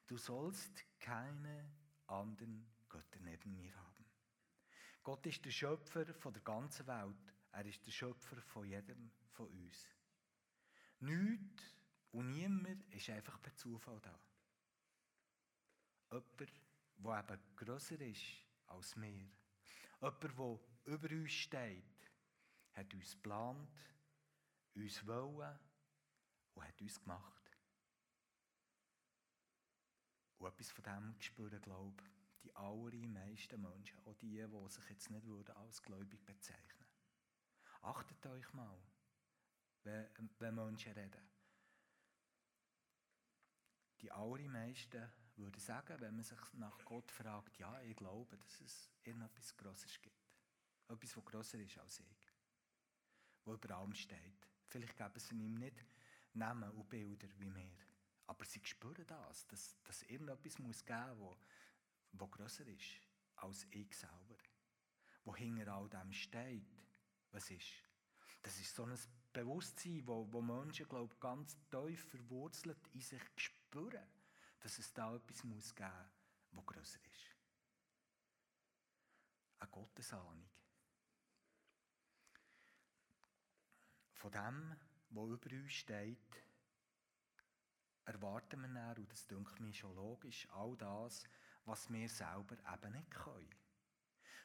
Du 0.08 0.18
sollst 0.18 0.84
keine 1.00 1.72
anderen 2.10 2.66
Götter 2.88 3.20
neben 3.22 3.52
mir 3.52 3.76
haben. 3.76 4.06
Gott 5.04 5.26
ist 5.26 5.44
der 5.46 5.52
Schöpfer 5.52 6.14
von 6.14 6.34
der 6.34 6.42
ganzen 6.42 6.86
Welt. 6.88 7.34
Er 7.52 7.66
ist 7.66 7.86
der 7.86 7.92
Schöpfer 7.92 8.42
von 8.42 8.68
jedem 8.68 9.12
von 9.32 9.48
uns. 9.48 9.88
Nichts 11.00 11.76
und 12.12 12.32
niemand 12.32 12.86
ist 12.94 13.10
einfach 13.10 13.42
per 13.42 13.56
Zufall 13.56 14.00
da. 14.02 14.20
Jemand, 16.12 16.52
der 16.98 17.20
eben 17.20 17.56
grösser 17.56 18.02
ist 18.02 18.24
als 18.68 18.96
wir. 19.00 19.10
Jemand, 20.02 20.24
der 20.24 20.60
über 20.86 21.10
uns 21.10 21.32
steht, 21.32 22.12
hat 22.74 22.94
uns 22.94 23.14
geplant, 23.14 23.70
uns 24.76 25.06
wollen 25.06 25.60
und 26.54 26.64
hat 26.64 26.82
uns 26.82 27.00
gemacht. 27.00 27.39
Und 30.40 30.48
etwas 30.48 30.72
von 30.72 30.84
dem 30.84 31.16
spüren, 31.20 31.62
glaube 31.62 32.04
ich, 32.04 32.42
die 32.44 32.56
allermeisten 32.56 33.62
Menschen, 33.62 34.00
auch 34.06 34.16
die, 34.16 34.46
die 34.48 34.70
sich 34.70 34.90
jetzt 34.90 35.12
nicht 35.12 35.26
würden 35.26 35.56
als 35.58 35.82
gläubig 35.84 36.26
bezeichnen 36.26 36.86
Achtet 37.82 38.26
euch 38.26 38.54
mal, 38.54 38.78
wenn, 39.84 40.56
Menschen 40.56 40.94
reden. 40.94 41.30
Die 44.02 44.12
allermeisten 44.12 45.10
würden 45.36 45.60
sagen, 45.60 46.00
wenn 46.00 46.16
man 46.16 46.24
sich 46.24 46.40
nach 46.54 46.84
Gott 46.86 47.12
fragt, 47.12 47.58
ja, 47.58 47.82
ich 47.82 47.96
glaube, 47.96 48.38
dass 48.38 48.62
es 48.62 48.90
irgendetwas 49.04 49.56
Grosses 49.56 50.02
gibt. 50.02 50.16
Etwas, 50.90 51.14
das 51.14 51.26
grosser 51.26 51.60
ist 51.60 51.78
als 51.78 52.00
ich. 52.00 52.34
Wo 53.46 53.54
über 53.54 53.76
allem 53.76 53.94
steht. 53.94 54.48
Vielleicht 54.68 54.98
geben 54.98 55.20
sie 55.20 55.36
ihm 55.36 55.56
nicht 55.56 55.86
Namen 56.34 56.70
und 56.72 56.90
Bilder 56.90 57.28
wie 57.38 57.54
wir. 57.54 57.89
Aber 58.30 58.46
sie 58.46 58.62
spüren 58.64 59.08
das, 59.08 59.48
dass, 59.48 59.76
dass 59.84 60.04
irgendetwas 60.04 60.60
muss 60.60 60.86
geben 60.86 61.18
muss, 61.18 61.40
das 62.12 62.30
grösser 62.30 62.68
ist 62.68 63.02
als 63.38 63.66
ich 63.72 63.98
selber. 63.98 64.38
Wo 65.26 65.36
hinter 65.36 65.74
all 65.74 65.90
dem 65.90 66.14
steht, 66.14 66.68
was 67.32 67.50
ist. 67.50 67.84
Das 68.44 68.60
ist 68.60 68.76
so 68.76 68.84
ein 68.84 68.96
Bewusstsein, 69.34 70.06
wo, 70.06 70.32
wo 70.32 70.44
Menschen, 70.44 70.88
glaube 70.88 71.12
ich, 71.12 71.20
ganz 71.20 71.58
tief 71.72 72.08
verwurzelt 72.12 72.78
in 72.94 73.02
sich 73.02 73.22
spüren, 73.36 74.08
dass 74.60 74.78
es 74.78 74.94
da 74.94 75.16
etwas 75.16 75.44
muss 75.44 75.74
geben 75.74 75.90
muss, 76.52 76.66
das 76.66 76.76
grösser 76.76 77.00
ist. 77.12 77.36
Eine 79.58 79.72
Gottesahnung. 79.72 80.50
Von 84.14 84.32
dem, 84.32 84.76
was 85.10 85.30
über 85.30 85.56
uns 85.56 85.74
steht, 85.74 86.49
erwarten 88.10 88.62
wir 88.62 88.68
dann, 88.70 88.98
und 88.98 89.12
das 89.12 89.28
denke 89.28 89.62
mir 89.62 89.74
schon 89.74 89.96
logisch, 89.96 90.48
all 90.52 90.76
das, 90.78 91.24
was 91.66 91.90
wir 91.92 92.10
selber 92.10 92.58
eben 92.74 92.94
nicht 92.94 93.12
können. 93.12 93.56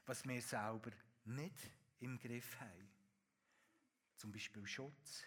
Was 0.05 0.27
wir 0.27 0.43
selber 0.43 0.91
nicht 1.25 1.71
im 2.01 2.19
Griff 2.19 2.61
haben. 2.61 2.91
Zum 4.17 4.33
Beispiel 4.33 4.67
Schutz. 4.67 5.25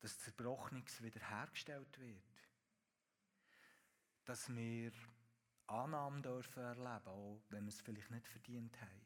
Dass 0.00 0.18
Zerbrochenes 0.18 1.00
wiederhergestellt 1.02 1.98
wird. 1.98 2.48
Dass 4.24 4.48
wir 4.48 4.92
Annahmen 5.66 6.22
dürfen 6.22 6.62
erleben, 6.62 7.06
auch 7.06 7.40
wenn 7.50 7.64
wir 7.64 7.68
es 7.68 7.80
vielleicht 7.80 8.10
nicht 8.10 8.26
verdient 8.26 8.80
haben. 8.80 9.04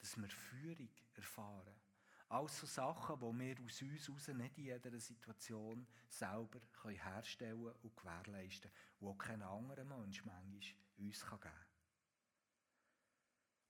Dass 0.00 0.16
wir 0.16 0.28
Führung 0.28 0.90
erfahren. 1.14 1.85
Alles 2.28 2.58
so 2.58 2.66
Sachen, 2.66 3.20
die 3.20 3.38
wir 3.38 3.64
aus 3.64 3.82
uns 3.82 4.06
heraus 4.08 4.28
nicht 4.28 4.58
in 4.58 4.64
jeder 4.64 4.98
Situation 4.98 5.86
selber 6.08 6.60
herstellen 6.88 7.72
und 7.82 7.96
gewährleisten 7.96 8.70
können, 8.98 9.12
die 9.12 9.18
kein 9.18 9.42
anderer 9.42 9.84
Mensch 9.84 10.24
manchmal 10.24 10.66
uns 10.98 11.24
geben 11.24 11.40
kann. 11.40 11.66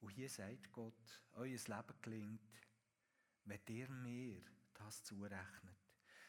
Und 0.01 0.11
hier 0.11 0.31
sagt 0.31 0.73
Gott, 0.73 1.23
euer 1.33 1.47
Leben 1.47 2.01
gelingt, 2.01 2.61
wenn 3.45 3.61
ihr 3.69 3.90
mir 3.90 4.42
das 4.75 5.03
zurechnet. 5.05 5.77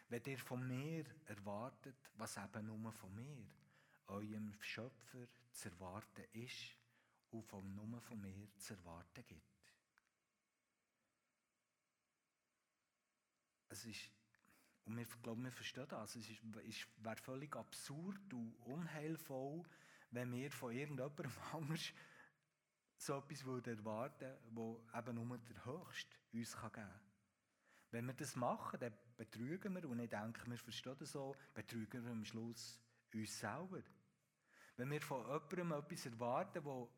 Wenn 0.09 0.23
ihr 0.25 0.39
von 0.39 0.65
mir 0.67 1.05
erwartet, 1.25 2.11
was 2.15 2.37
eben 2.37 2.65
nur 2.65 2.91
von 2.91 3.13
mir, 3.13 3.45
eurem 4.07 4.55
Schöpfer 4.61 5.27
zu 5.51 5.69
erwarten 5.69 6.25
ist 6.33 6.77
und 7.31 7.43
vom 7.43 7.75
nur 7.75 8.01
von 8.01 8.21
mir 8.21 8.47
zu 8.57 8.73
erwarten 8.73 9.25
gibt. 9.25 9.56
Es 13.77 13.85
ist, 13.85 14.11
und 14.85 14.97
wir 14.97 15.05
glauben, 15.21 15.43
wir 15.43 15.51
verstehen 15.51 15.87
das, 15.89 16.15
es 16.15 16.29
ist, 16.29 16.41
ist, 16.65 16.87
wäre 17.03 17.17
völlig 17.17 17.55
absurd 17.55 18.33
und 18.33 18.55
unheilvoll, 18.65 19.63
wenn 20.11 20.31
wir 20.31 20.49
von 20.51 20.71
irgendjemandem 20.71 21.31
anders 21.53 21.93
so 22.97 23.17
etwas 23.17 23.43
würden 23.45 23.77
erwarten 23.77 24.33
würden, 24.51 24.87
das 24.91 24.99
eben 24.99 25.27
nur 25.27 25.37
der 25.37 25.65
Höchste 25.65 26.15
uns 26.33 26.55
geben 26.55 26.71
kann. 26.71 27.01
Wenn 27.91 28.05
wir 28.05 28.13
das 28.13 28.35
machen, 28.35 28.79
dann 28.79 28.93
betrügen 29.15 29.73
wir, 29.75 29.87
und 29.89 29.99
ich 29.99 30.09
denke, 30.09 30.49
wir 30.49 30.57
verstehen 30.57 30.95
das 30.99 31.11
so, 31.11 31.35
betrügen 31.53 32.03
wir 32.03 32.11
am 32.11 32.25
Schluss 32.25 32.79
uns 33.13 33.39
selber. 33.39 33.81
Wenn 34.75 34.91
wir 34.91 35.01
von 35.01 35.25
jemandem 35.25 35.71
etwas 35.71 36.05
erwarten, 36.05 36.63
wo, 36.63 36.91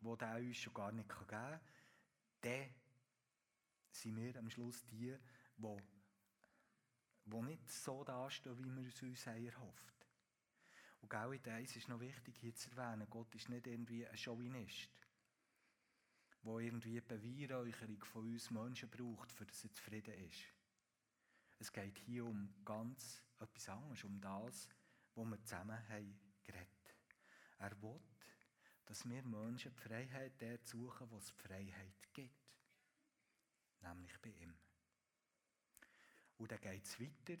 wo 0.00 0.16
der 0.16 0.36
uns 0.36 0.56
schon 0.56 0.74
gar 0.74 0.92
nicht 0.92 1.08
geben 1.08 1.26
kann, 1.26 1.60
dann 2.40 2.74
sind 3.90 4.16
wir 4.16 4.36
am 4.36 4.50
Schluss 4.50 4.84
die, 4.86 5.16
wo, 5.64 5.80
wo 7.24 7.42
nicht 7.42 7.70
so 7.70 8.04
dastehen, 8.04 8.58
wie 8.58 8.76
wir 8.76 8.88
es 8.88 9.02
uns 9.02 9.26
haben 9.26 9.44
erhofft. 9.44 10.06
Und 11.00 11.10
genau 11.10 11.32
in 11.32 11.44
eins 11.46 11.74
ist 11.76 11.88
noch 11.88 12.00
wichtig 12.00 12.36
hier 12.38 12.54
zu 12.54 12.70
erwähnen, 12.70 13.08
Gott 13.10 13.34
ist 13.34 13.48
nicht 13.48 13.66
irgendwie 13.66 14.06
ein 14.06 14.16
Chauvinist, 14.16 14.90
der 16.42 16.58
irgendwie 16.58 17.00
eine 17.00 17.02
Beweihräucherung 17.02 18.04
von 18.04 18.22
uns 18.26 18.50
Menschen 18.50 18.90
braucht, 18.90 19.32
für 19.32 19.46
dass 19.46 19.64
er 19.64 19.72
zufrieden 19.72 20.14
ist. 20.28 20.44
Es 21.58 21.72
geht 21.72 21.98
hier 21.98 22.24
um 22.26 22.54
ganz 22.64 23.22
etwas 23.40 23.68
anderes, 23.68 24.04
um 24.04 24.20
das, 24.20 24.68
was 25.14 25.26
wir 25.26 25.42
zusammen 25.44 25.88
haben 25.88 26.18
geredet. 26.42 26.94
Er 27.58 27.82
will, 27.82 28.00
dass 28.84 29.08
wir 29.08 29.22
Menschen 29.22 29.72
die 29.74 29.80
Freiheit 29.80 30.32
dort 30.40 30.66
suchen, 30.66 31.10
wo 31.10 31.16
es 31.16 31.30
Freiheit 31.30 32.12
gibt. 32.12 32.34
Nämlich 33.80 34.18
bei 34.20 34.30
ihm. 34.30 34.54
Und 36.38 36.50
dann 36.50 36.60
geht 36.60 36.84
es 36.84 37.00
weiter. 37.00 37.40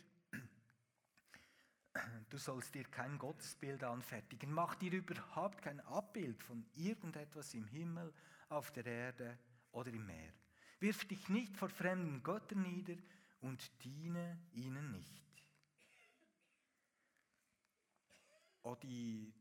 Du 2.28 2.38
sollst 2.38 2.74
dir 2.74 2.84
kein 2.84 3.18
Gottesbild 3.18 3.84
anfertigen. 3.84 4.52
Mach 4.52 4.74
dir 4.74 4.92
überhaupt 4.92 5.62
kein 5.62 5.80
Abbild 5.80 6.42
von 6.42 6.66
irgendetwas 6.74 7.54
im 7.54 7.66
Himmel, 7.68 8.12
auf 8.48 8.72
der 8.72 8.86
Erde 8.86 9.38
oder 9.72 9.92
im 9.92 10.06
Meer. 10.06 10.32
Wirf 10.80 11.04
dich 11.04 11.28
nicht 11.28 11.56
vor 11.56 11.68
fremden 11.68 12.22
Göttern 12.22 12.62
nieder 12.62 12.96
und 13.40 13.70
diene 13.84 14.38
ihnen 14.52 14.90
nicht. 14.90 15.24
Auch 18.62 18.76
die, 18.76 19.32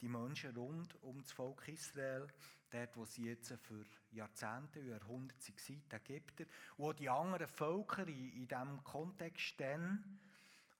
die 0.00 0.08
Menschen 0.08 0.54
rund 0.56 0.94
um 1.02 1.22
das 1.22 1.32
Volk 1.32 1.68
Israel, 1.68 2.26
dort, 2.70 2.96
wo 2.96 3.04
sie 3.04 3.26
jetzt 3.26 3.54
für 3.62 3.84
Jahrzehnte 4.10 4.80
und 4.80 4.88
Jahrhunderte 4.88 5.52
waren, 5.52 5.82
die 5.90 5.96
Ägypter, 5.96 6.44
und 6.76 6.84
auch 6.84 6.92
die 6.94 7.08
anderen 7.08 7.48
Völker 7.48 8.06
in, 8.06 8.48
diesem 8.48 8.82
Kontext 8.84 9.60
dann, 9.60 10.20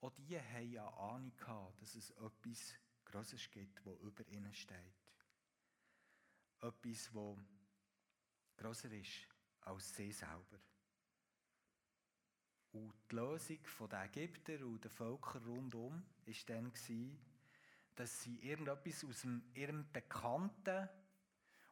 auch 0.00 0.10
die 0.10 0.38
haben 0.38 0.70
ja 0.70 0.86
Ahnung 0.88 1.32
gehabt, 1.36 1.80
dass 1.80 1.94
es 1.94 2.10
etwas 2.10 2.74
Grosses 3.04 3.50
gibt, 3.50 3.86
das 3.86 3.98
über 4.00 4.26
ihnen 4.28 4.52
steht. 4.52 4.78
Etwas, 6.60 7.10
das 7.12 7.36
grosser 8.56 8.90
ist 8.92 9.28
als 9.64 9.94
sie 9.96 10.12
selber. 10.12 10.58
Und 12.72 12.92
die 13.10 13.14
Lösung 13.14 13.58
der 13.90 14.04
Ägypter 14.04 14.64
und 14.66 14.82
der 14.82 14.90
Völker 14.90 15.40
rundum 15.44 16.02
war 16.26 16.34
dann, 16.46 16.72
dass 17.94 18.22
sie 18.22 18.36
irgendetwas 18.40 19.04
aus 19.04 19.26
ihrem 19.54 19.86
Bekannten 19.92 20.88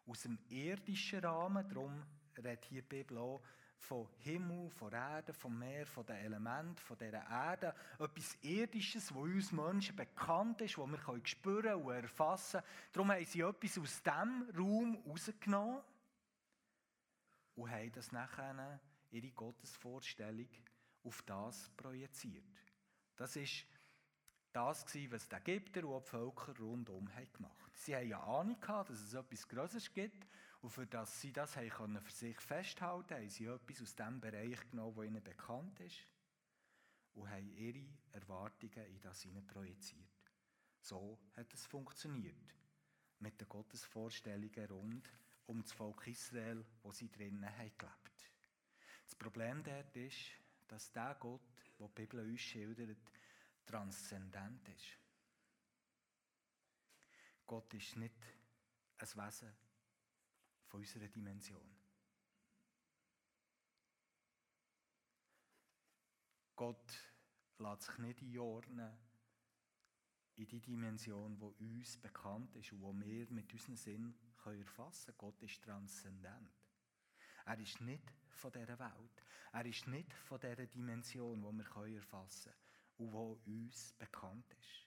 aus 0.07 0.23
dem 0.23 0.39
irdischen 0.49 1.21
Rahmen, 1.21 1.69
darum 1.69 2.03
redet 2.37 2.65
hier 2.65 2.83
die 2.83 2.89
Bibel 2.89 3.19
auch 3.19 3.43
von 3.83 4.09
Himmel, 4.19 4.71
von 4.71 4.93
Erde, 4.93 5.33
vom 5.33 5.59
Meer, 5.59 5.87
von 5.87 6.07
den 6.07 6.17
Elementen, 6.17 6.77
von 6.77 6.97
dieser 6.97 7.29
Erde. 7.29 7.75
Etwas 7.99 8.37
Irdisches, 8.43 9.09
das 9.09 9.17
uns 9.17 9.53
Menschen 9.53 9.97
bekannt 9.97 10.61
ist, 10.61 10.79
das 10.79 10.87
wir 10.87 11.27
spüren 11.27 11.83
und 11.83 11.93
erfassen 11.93 12.61
können. 12.61 12.91
Darum 12.93 13.11
haben 13.11 13.25
sie 13.25 13.41
etwas 13.41 13.79
aus 13.79 14.03
diesem 14.03 14.51
Raum 14.57 15.03
rausgenommen 15.07 15.83
und 17.57 17.71
haben 17.71 17.93
das 17.93 18.13
nachher 18.13 18.81
ihre 19.11 19.31
Gottesvorstellung 19.33 20.49
auf 21.05 21.23
das 21.23 21.71
projiziert. 21.77 22.45
Das 23.17 23.37
ist 23.37 23.67
das 24.53 24.85
was 25.11 25.29
die 25.29 25.35
Ägypter 25.35 25.85
und 25.85 26.05
die 26.05 26.09
Völker 26.09 26.57
rundum 26.59 27.07
gemacht 27.07 27.39
haben. 27.39 27.73
Sie 27.75 27.97
haben 27.97 28.09
ja 28.09 28.23
Ahnung 28.23 28.61
gehabt, 28.61 28.91
dass 28.91 29.01
es 29.01 29.15
etwas 29.15 29.49
Größeres 29.49 29.93
gibt 29.93 30.27
und 30.61 30.71
für 30.71 30.87
das 30.87 31.21
sie 31.21 31.33
das 31.33 31.57
haben 31.57 32.01
für 32.01 32.13
sich 32.13 32.39
festhalten 32.41 33.09
konnten, 33.09 33.15
haben 33.15 33.29
sie 33.29 33.47
etwas 33.47 33.83
aus 33.83 33.95
dem 33.97 34.21
Bereich 34.21 34.71
genommen, 34.71 34.95
der 34.95 35.05
ihnen 35.05 35.23
bekannt 35.23 35.81
ist 35.81 36.07
und 37.15 37.29
haben 37.29 37.49
ihre 37.49 37.85
Erwartungen 38.13 38.87
in 38.87 39.01
das 39.01 39.23
hinein 39.23 39.47
projiziert. 39.47 40.09
So 40.81 41.19
hat 41.37 41.53
es 41.53 41.67
funktioniert 41.67 42.55
mit 43.19 43.41
den 43.41 43.49
Gottesvorstellungen 43.49 44.67
rund 44.69 45.09
um 45.47 45.63
das 45.63 45.73
Volk 45.73 46.07
Israel, 46.07 46.65
wo 46.83 46.93
sie 46.93 47.11
drinnen 47.11 47.45
haben 47.45 47.73
gelebt. 47.79 48.31
Das 49.05 49.15
Problem 49.15 49.63
dort 49.63 49.97
ist, 49.97 50.19
dass 50.69 50.93
der 50.93 51.17
Gott, 51.19 51.41
den 51.79 51.87
die 51.87 51.93
Bibel 51.95 52.21
uns 52.21 52.41
schildert, 52.41 52.99
transzendent 53.67 54.69
ist. 54.69 54.99
Gott 57.47 57.73
ist 57.75 57.97
nicht 57.97 58.15
ein 58.99 59.09
Wesen 59.09 59.53
von 60.65 60.81
unserer 60.81 61.09
Dimension. 61.09 61.77
Gott 66.57 67.13
lässt 67.59 67.83
sich 67.83 67.99
nicht 67.99 68.23
einordnen 68.23 68.97
in 70.37 70.47
die 70.47 70.61
Dimension, 70.61 71.37
die 71.39 71.65
uns 71.65 71.97
bekannt 71.99 72.55
ist 72.57 72.73
und 72.73 73.01
die 73.01 73.07
wir 73.07 73.31
mit 73.31 73.53
unserem 73.53 73.77
Sinn 73.77 74.15
erfassen 74.45 75.07
können. 75.07 75.19
Gott 75.19 75.43
ist 75.43 75.63
transzendent. 75.63 76.53
Er 77.45 77.59
ist 77.59 77.81
nicht 77.81 78.13
von 78.31 78.53
dieser 78.53 78.79
Welt. 78.79 79.23
Er 79.53 79.67
ist 79.67 79.87
nicht 79.89 80.13
von 80.13 80.41
dieser 80.41 80.67
Dimension, 80.67 81.43
die 81.43 81.59
wir 81.59 81.97
erfassen 81.97 82.53
können 82.53 82.62
und 83.11 83.45
die 83.47 83.65
uns 83.65 83.93
bekannt 83.95 84.55
ist. 84.61 84.87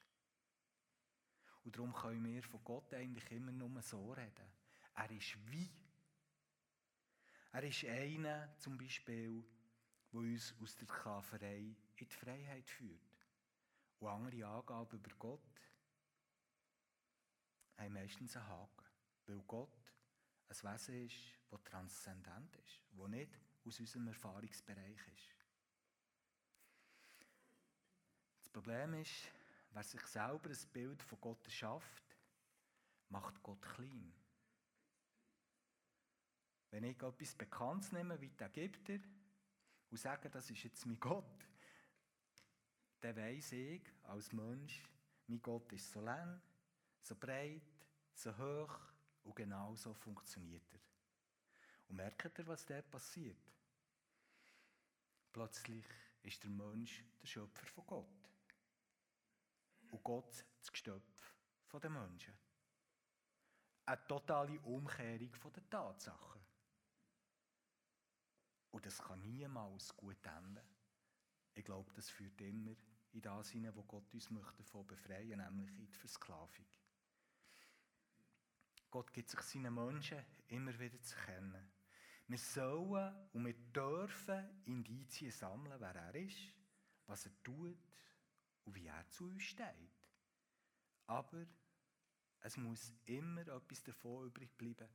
Und 1.64 1.76
darum 1.76 1.94
können 1.94 2.24
wir 2.24 2.44
von 2.44 2.64
Gott 2.64 2.94
eigentlich 2.94 3.30
immer 3.32 3.52
nur 3.52 3.82
so 3.82 4.14
reden. 4.14 4.52
Er 4.96 5.10
ist 5.12 5.36
wie. 5.50 5.70
Er 7.52 7.64
ist 7.64 7.86
einer, 7.86 8.56
zum 8.58 8.78
Beispiel, 8.78 9.44
der 10.12 10.20
uns 10.20 10.54
aus 10.62 10.76
der 10.76 10.88
Sklaverei 10.88 11.76
in 11.96 12.08
die 12.08 12.14
Freiheit 12.14 12.70
führt. 12.70 13.00
Und 14.00 14.08
andere 14.08 14.46
Angaben 14.46 15.00
über 15.00 15.16
Gott 15.18 15.62
haben 17.78 17.94
meistens 17.94 18.36
einen 18.36 18.48
Haken. 18.48 18.86
Weil 19.26 19.42
Gott 19.48 19.78
ein 20.50 20.74
Wesen 20.74 21.06
ist, 21.06 21.16
das 21.50 21.64
transzendent 21.64 22.56
ist, 22.58 22.80
das 22.92 23.08
nicht 23.08 23.32
aus 23.66 23.80
unserem 23.80 24.08
Erfahrungsbereich 24.08 25.08
ist. 25.16 25.36
Das 28.44 28.45
Problem 28.56 28.94
ist, 28.94 29.12
wer 29.72 29.84
sich 29.84 30.00
selber 30.08 30.50
ein 30.50 30.72
Bild 30.72 31.04
von 31.04 31.20
Gott 31.20 31.46
schafft, 31.50 32.16
macht 33.10 33.44
Gott 33.44 33.62
klein. 33.62 34.14
Wenn 36.72 36.86
ich 36.86 36.96
etwas 37.02 37.36
Bekanntes 37.36 37.92
nehme, 37.92 38.22
wie 38.22 38.30
die 38.30 38.44
Ägypter, 38.46 38.98
und 39.92 39.98
sage, 39.98 40.30
das 40.30 40.50
ist 40.50 40.64
jetzt 40.64 40.86
mein 40.86 40.98
Gott, 41.02 41.50
dann 43.02 43.18
weiss 43.18 43.52
ich 43.52 43.82
als 44.04 44.32
Mensch, 44.32 44.82
mein 45.28 45.42
Gott 45.42 45.74
ist 45.74 45.92
so 45.92 46.00
lang, 46.00 46.42
so 47.02 47.14
breit, 47.14 47.62
so 48.14 48.38
hoch 48.38 48.80
und 49.26 49.36
genau 49.36 49.76
so 49.76 49.94
funktioniert 49.94 50.64
er. 50.72 50.80
Und 51.90 51.98
merkt 51.98 52.40
ihr, 52.40 52.48
was 52.48 52.66
dort 52.66 52.90
passiert? 52.90 53.52
Plötzlich 55.34 55.86
ist 56.24 56.42
der 56.42 56.52
Mensch 56.52 57.04
der 57.22 57.28
Schöpfer 57.28 57.66
von 57.66 57.86
Gott. 57.86 58.25
Und 59.96 60.04
Gott 60.04 60.46
das 60.60 60.72
Gestöpf 60.74 61.34
den 61.82 61.94
Menschen. 61.94 62.34
Eine 63.86 64.08
totale 64.08 64.60
Umkehrung 64.60 65.32
den 65.54 65.70
Tatsachen. 65.70 66.42
Und 68.72 68.86
das 68.86 69.02
kann 69.02 69.22
niemals 69.22 69.96
gut 69.96 70.26
enden. 70.26 70.60
Ich 71.54 71.64
glaube, 71.64 71.94
das 71.94 72.10
führt 72.10 72.42
immer 72.42 72.76
in 73.14 73.22
das 73.22 73.52
hinein, 73.52 73.74
wo 73.74 73.84
Gott 73.84 74.14
uns 74.14 74.30
möchte 74.32 74.64
davon 74.64 74.86
befreien, 74.86 75.40
nämlich 75.40 75.80
in 75.80 75.88
die 75.88 75.98
Versklavung. 75.98 76.68
Gott 78.92 79.14
gibt 79.14 79.30
sich 79.30 79.40
seinen 79.40 79.74
Menschen 79.74 80.26
immer 80.50 80.78
wieder 80.78 81.02
zu 81.02 81.16
kennen. 81.16 81.72
Wir 82.28 82.38
sollen 82.38 83.30
und 83.32 83.46
wir 83.46 83.54
dürfen 83.54 84.62
Indizien 84.66 85.32
sammeln, 85.32 85.80
wer 85.80 85.96
er 85.96 86.16
ist, 86.16 86.52
was 87.06 87.28
er 87.28 87.44
tut 87.44 87.78
und 88.66 88.76
wie 88.76 88.88
er 88.88 89.08
zu 89.10 89.26
uns 89.26 89.44
steht. 89.44 89.92
Aber 91.08 91.46
es 92.42 92.58
muss 92.58 92.94
immer 93.06 93.42
etwas 93.48 93.84
davon 93.84 94.28
übrig 94.28 94.56
bleiben, 94.58 94.90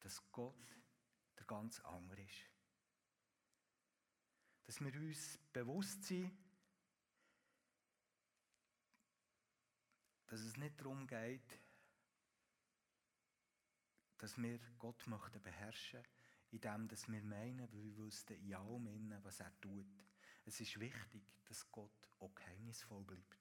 dass 0.00 0.20
Gott 0.30 0.76
der 1.38 1.46
ganz 1.46 1.80
andere 1.80 2.22
ist. 2.22 2.50
Dass 4.64 4.80
wir 4.80 4.94
uns 4.94 5.38
bewusst 5.52 6.04
sind, 6.04 6.30
dass 10.26 10.40
es 10.40 10.56
nicht 10.56 10.80
darum 10.80 11.06
geht, 11.06 11.60
dass 14.18 14.38
wir 14.38 14.58
Gott 14.78 15.06
möchten 15.08 15.42
beherrschen, 15.42 16.02
indem 16.50 16.86
dass 16.88 17.08
wir 17.08 17.22
meinen, 17.22 17.70
wir 17.72 17.96
wüssten 17.96 18.34
in 18.34 18.54
allem 18.54 19.24
was 19.24 19.40
er 19.40 19.60
tut. 19.60 20.04
Es 20.44 20.60
ist 20.60 20.78
wichtig, 20.80 21.22
dass 21.44 21.70
Gott 21.70 22.08
auch 22.20 22.34
geheimnisvoll 22.34 23.04
bleibt. 23.04 23.38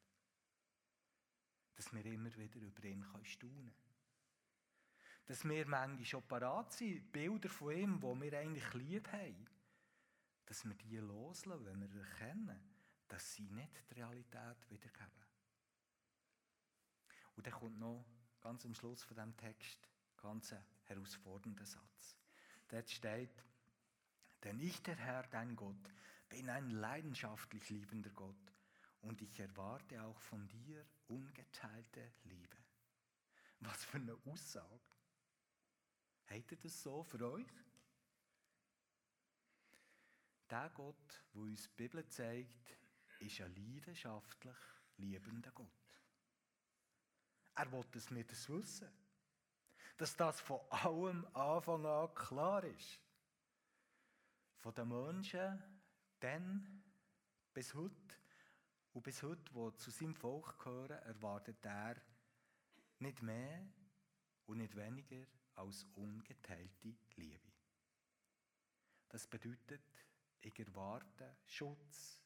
Dass 1.75 1.91
wir 1.93 2.05
immer 2.05 2.35
wieder 2.35 2.59
über 2.59 2.83
ihn 2.83 3.05
staunen 3.23 3.55
können. 3.55 3.73
Dass 5.25 5.43
wir 5.43 5.65
manchmal 5.67 6.05
schon 6.05 6.27
parat 6.27 6.73
sind, 6.73 7.11
Bilder 7.11 7.49
von 7.49 7.75
ihm, 7.75 7.99
die 7.99 8.21
wir 8.21 8.39
eigentlich 8.39 8.73
lieb 8.73 9.11
haben, 9.11 9.47
dass 10.45 10.65
wir 10.65 10.75
die 10.75 10.97
loslassen, 10.97 11.65
wenn 11.65 11.93
wir 11.93 12.01
erkennen, 12.01 12.59
dass 13.07 13.33
sie 13.33 13.49
nicht 13.49 13.89
die 13.89 13.93
Realität 13.93 14.69
wiedergeben. 14.69 15.25
Und 17.35 17.47
dann 17.47 17.53
kommt 17.53 17.79
noch 17.79 18.05
ganz 18.41 18.65
am 18.65 18.75
Schluss 18.75 19.03
von 19.03 19.15
diesem 19.15 19.37
Text 19.37 19.87
ganz 20.17 20.53
ein 20.53 20.63
herausfordernder 20.85 21.65
Satz. 21.65 22.17
Dort 22.67 22.89
steht, 22.89 23.43
denn 24.43 24.59
ich, 24.59 24.81
der 24.83 24.95
Herr, 24.95 25.23
dein 25.23 25.55
Gott, 25.55 25.93
bin 26.31 26.49
ein 26.49 26.69
leidenschaftlich 26.69 27.69
liebender 27.69 28.09
Gott 28.11 28.53
und 29.01 29.21
ich 29.21 29.37
erwarte 29.39 30.01
auch 30.01 30.19
von 30.21 30.47
dir 30.47 30.85
ungeteilte 31.09 32.13
Liebe. 32.23 32.57
Was 33.59 33.83
für 33.83 33.97
eine 33.97 34.17
Aussage. 34.25 34.79
Habt 36.27 36.51
ihr 36.51 36.57
das 36.57 36.81
so 36.81 37.03
für 37.03 37.21
euch? 37.33 37.45
Der 40.49 40.69
Gott, 40.73 41.23
wo 41.33 41.41
uns 41.41 41.63
die 41.63 41.75
Bibel 41.75 42.07
zeigt, 42.07 42.77
ist 43.19 43.41
ein 43.41 43.53
leidenschaftlich 43.53 44.57
liebender 44.97 45.51
Gott. 45.51 45.67
Er 47.55 47.69
will, 47.73 47.85
dass 47.91 48.09
wir 48.09 48.23
das 48.23 48.49
wissen. 48.49 48.89
Dass 49.97 50.15
das 50.15 50.39
von 50.39 50.61
allem 50.69 51.27
Anfang 51.35 51.85
an 51.85 52.15
klar 52.15 52.63
ist. 52.63 52.99
Von 54.59 54.73
den 54.73 54.87
Menschen, 54.87 55.70
dann 56.21 56.83
bis 57.53 57.73
heute 57.73 58.15
und 58.93 59.03
bis 59.03 59.23
heute, 59.23 59.51
die 59.53 59.77
zu 59.77 59.91
seinem 59.91 60.15
Volk 60.15 60.57
gehören, 60.59 60.99
erwartet 61.03 61.65
er 61.65 61.95
nicht 62.99 63.21
mehr 63.21 63.67
und 64.45 64.57
nicht 64.57 64.75
weniger 64.75 65.25
als 65.55 65.85
ungeteilte 65.95 66.95
Liebe. 67.15 67.51
Das 69.09 69.27
bedeutet, 69.27 69.81
ich 70.41 70.57
erwarte 70.59 71.37
Schutz, 71.45 72.21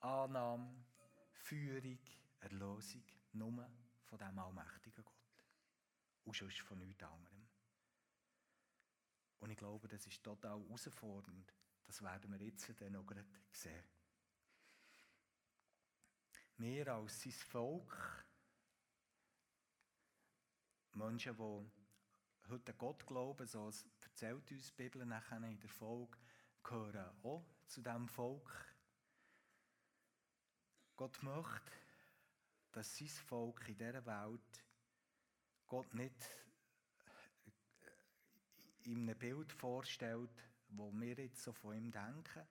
Annahme, 0.00 0.84
Führung, 1.32 2.00
Erlösung 2.40 3.04
nur 3.32 3.70
von 4.04 4.18
dem 4.18 4.38
allmächtigen 4.38 5.04
Gott. 5.04 5.14
Und 6.24 6.36
sonst 6.36 6.60
von 6.60 6.78
nichts 6.78 7.02
anderem. 7.02 7.46
Und 9.38 9.50
ich 9.50 9.56
glaube, 9.56 9.86
das 9.88 10.06
ist 10.06 10.22
total 10.22 10.60
herausfordernd. 10.60 11.52
Das 11.86 12.02
werden 12.02 12.30
wir 12.32 12.46
jetzt 12.46 12.68
noch 12.68 13.06
gerade 13.06 13.26
sehen. 13.50 13.84
Wir 16.58 16.88
als 16.88 17.22
sein 17.22 17.32
Volk, 17.32 18.24
Menschen, 20.92 21.36
die 21.36 22.50
heute 22.50 22.74
Gott 22.74 23.06
glauben, 23.06 23.46
so 23.46 23.70
erzählt 24.00 24.50
uns 24.50 24.74
die 24.74 24.82
Bibel 24.82 25.04
nachher 25.04 25.42
in 25.42 25.60
der 25.60 25.68
Folge, 25.68 26.16
gehören 26.62 27.14
auch 27.22 27.44
zu 27.66 27.82
diesem 27.82 28.08
Volk. 28.08 28.50
Gott 30.96 31.22
möchte, 31.22 31.72
dass 32.72 32.96
sein 32.96 33.08
Volk 33.08 33.68
in 33.68 33.76
dieser 33.76 34.06
Welt 34.06 34.64
Gott 35.66 35.92
nicht 35.92 36.30
in 38.84 39.08
einem 39.08 39.18
Bild 39.18 39.52
vorstellt, 39.52 40.30
wo 40.68 40.92
wir 40.92 41.14
jetzt 41.14 41.42
so 41.42 41.52
von 41.52 41.76
ihm 41.76 41.90
denken, 41.90 42.46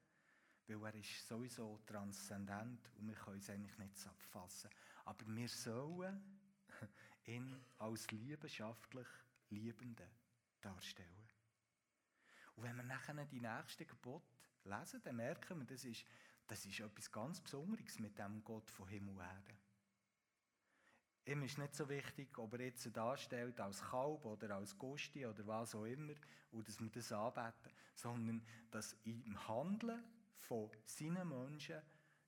weil 0.67 0.83
er 0.83 0.95
ist 0.95 1.27
sowieso 1.27 1.79
transzendent 1.85 2.89
und 2.97 3.07
wir 3.07 3.15
können 3.15 3.37
es 3.37 3.49
eigentlich 3.49 3.77
nicht 3.77 3.97
so 3.97 4.09
abfassen. 4.09 4.69
Aber 5.05 5.25
wir 5.27 5.47
sollen 5.47 6.39
ihn 7.25 7.63
als 7.77 8.09
liebenschaftlich 8.11 9.07
Liebenden 9.49 10.09
darstellen. 10.61 11.29
Und 12.55 12.63
wenn 12.63 12.75
wir 12.77 12.83
nachher 12.83 13.25
die 13.25 13.41
nächsten 13.41 13.85
Gebote 13.85 14.25
lesen, 14.63 15.01
dann 15.03 15.17
merken 15.17 15.59
wir, 15.59 15.65
das 15.65 15.85
ist, 15.85 16.05
das 16.47 16.65
ist 16.65 16.79
etwas 16.79 17.11
ganz 17.11 17.41
Besonderes 17.41 17.99
mit 17.99 18.17
dem 18.17 18.43
Gott 18.43 18.69
von 18.71 18.87
Himmel 18.87 19.15
und 19.15 19.21
Erde. 19.21 19.55
Ihm 21.25 21.41
ist 21.41 21.57
nicht 21.57 21.73
so 21.73 21.89
wichtig, 21.89 22.37
ob 22.37 22.53
er 22.53 22.65
jetzt 22.65 22.95
darstellt 22.95 23.59
als 23.59 23.81
Kalb 23.81 24.23
oder 24.25 24.55
als 24.55 24.77
Gusti 24.77 25.25
oder 25.25 25.45
was 25.47 25.73
auch 25.73 25.85
immer, 25.85 26.13
und 26.51 26.67
dass 26.67 26.79
wir 26.79 26.89
das 26.89 27.11
anbeten, 27.11 27.71
sondern 27.95 28.45
dass 28.69 28.93
im 29.03 29.47
Handeln 29.47 30.03
von 30.37 30.69
seinen 30.85 31.27
Menschen 31.27 31.81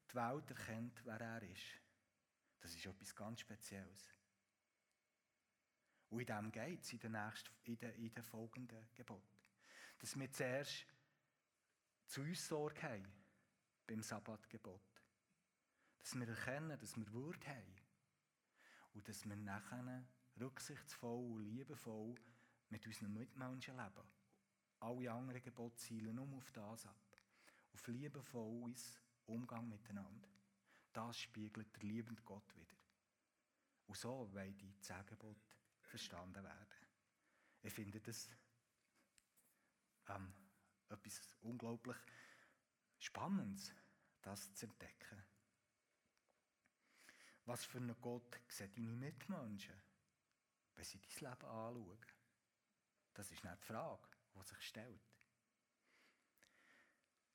die 0.10 0.15
Welt 0.15 0.49
erkennt, 0.49 1.05
wer 1.05 1.21
er 1.21 1.43
ist. 1.43 1.79
Das 2.60 2.73
ist 2.73 2.86
etwas 2.86 3.15
ganz 3.15 3.41
Spezielles. 3.41 4.13
Und 6.10 6.21
in 6.21 6.25
dem 6.25 6.51
geht 6.51 6.81
es 6.81 6.93
in 6.93 6.99
den, 6.99 7.12
nächsten, 7.12 7.49
in 7.65 7.77
den, 7.77 7.93
in 7.95 8.13
den 8.13 8.23
folgenden 8.23 8.88
Geboten. 8.95 9.38
Dass 9.99 10.17
wir 10.17 10.31
zuerst 10.31 10.86
zu 12.07 12.21
uns 12.21 12.47
Sorge 12.47 12.81
haben 12.81 13.07
beim 13.86 14.01
Sabbatgebot. 14.01 14.81
Dass 15.99 16.15
wir 16.15 16.27
erkennen, 16.27 16.79
dass 16.79 16.95
wir 16.95 17.12
Würde 17.12 17.47
haben. 17.47 17.87
Und 18.97 19.07
dass 19.07 19.29
wir 19.29 19.36
nachher 19.36 20.03
rücksichtsvoll 20.39 21.23
und 21.33 21.43
liebevoll 21.43 22.15
mit 22.69 22.83
unseren 22.88 23.13
Mitmenschen 23.13 23.77
leben. 23.77 24.10
Alle 24.79 25.12
anderen 25.12 25.43
Gebote 25.43 25.75
zielen 25.75 26.15
nur 26.15 26.36
auf 26.36 26.49
das 26.49 26.88
ab. 26.88 26.97
Auf 27.75 27.88
liebevolles 27.88 28.99
Umgang 29.27 29.69
miteinander. 29.69 30.27
Das 30.93 31.15
spiegelt 31.19 31.75
der 31.75 31.83
liebende 31.83 32.23
Gott 32.23 32.55
wieder. 32.55 32.75
Und 33.86 33.97
so 33.97 34.33
wollen 34.33 34.57
die 34.57 34.79
zehn 34.79 35.05
verstanden 35.83 36.43
werden. 36.43 36.67
Ich 37.62 37.73
finde 37.73 38.01
das 38.01 38.36
ähm, 40.07 40.33
etwas 40.89 41.36
unglaublich 41.41 41.97
Spannendes, 42.97 43.71
das 44.23 44.55
zu 44.55 44.65
entdecken. 44.65 45.23
Was 47.47 47.63
für 47.63 47.77
einen 47.77 47.95
Gott 48.01 48.41
sehen 48.49 48.73
deine 48.75 48.89
Mitmenschen, 48.89 49.81
wenn 50.75 50.83
sie 50.83 50.99
dein 50.99 51.31
Leben 51.31 51.45
anschauen? 51.45 52.05
Das 53.13 53.31
ist 53.31 53.41
nicht 53.41 53.62
die 53.62 53.65
Frage, 53.65 54.07
die 54.36 54.43
sich 54.43 54.62
stellt. 54.62 55.01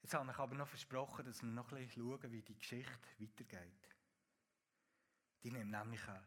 Jetzt 0.02 0.12
habe 0.12 0.30
ich 0.30 0.38
aber 0.38 0.54
noch 0.54 0.68
versprochen, 0.68 1.24
dass 1.24 1.42
wir 1.42 1.48
noch 1.48 1.72
ein 1.72 1.86
bisschen 1.86 2.02
schauen, 2.02 2.30
wie 2.30 2.42
die 2.42 2.58
Geschichte 2.58 3.08
weitergeht. 3.18 3.88
Die 5.42 5.50
nimmt 5.50 5.70
nämlich 5.70 6.06
eine 6.06 6.26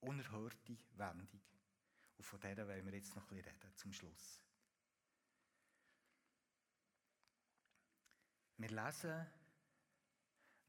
unerhörte 0.00 0.78
Wendung. 0.92 1.42
Und 2.16 2.24
von 2.24 2.40
der 2.40 2.66
wollen 2.66 2.86
wir 2.86 2.94
jetzt 2.94 3.14
noch 3.14 3.30
ein 3.30 3.36
bisschen 3.36 3.52
reden, 3.52 3.76
zum 3.76 3.92
Schluss. 3.92 4.40
Wir 8.56 8.70
lesen, 8.70 9.26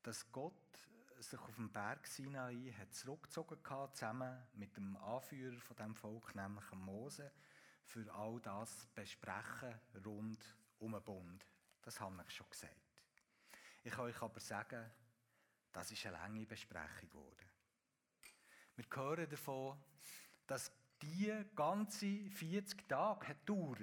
dass 0.04 0.30
Gott 0.34 0.91
sich 1.22 1.40
auf 1.40 1.56
dem 1.56 1.72
Berg 1.72 2.08
Sinai 2.08 2.74
hat 2.80 2.94
zurückgezogen 2.94 3.58
hat, 3.70 3.96
zusammen 3.96 4.44
mit 4.54 4.76
dem 4.76 4.98
Anführer 4.98 5.60
von 5.60 5.76
dem 5.78 5.96
Volk, 5.96 6.34
nämlich 6.36 6.72
Mose, 6.74 7.32
für 7.84 8.12
all 8.14 8.40
das 8.42 8.88
besprechen 8.96 9.80
rund 10.06 10.44
um 10.80 10.94
den 10.94 11.04
Bund. 11.04 11.46
Das 11.82 12.00
habe 12.00 12.24
ich 12.28 12.34
schon 12.34 12.50
gesagt. 12.50 12.76
Ich 13.84 13.92
kann 13.92 14.06
euch 14.06 14.22
aber 14.22 14.40
sagen, 14.40 14.90
das 15.72 15.92
ist 15.92 16.06
eine 16.06 16.18
lange 16.18 16.46
Besprechung 16.46 17.10
geworden. 17.10 17.50
Wir 18.76 18.86
hören 18.94 19.30
davon, 19.30 19.78
dass 20.48 20.72
die 21.02 21.34
ganze 21.56 22.30
40 22.30 22.88
Tage 22.88 23.28
hat 23.28 23.46
gedauert. 23.46 23.80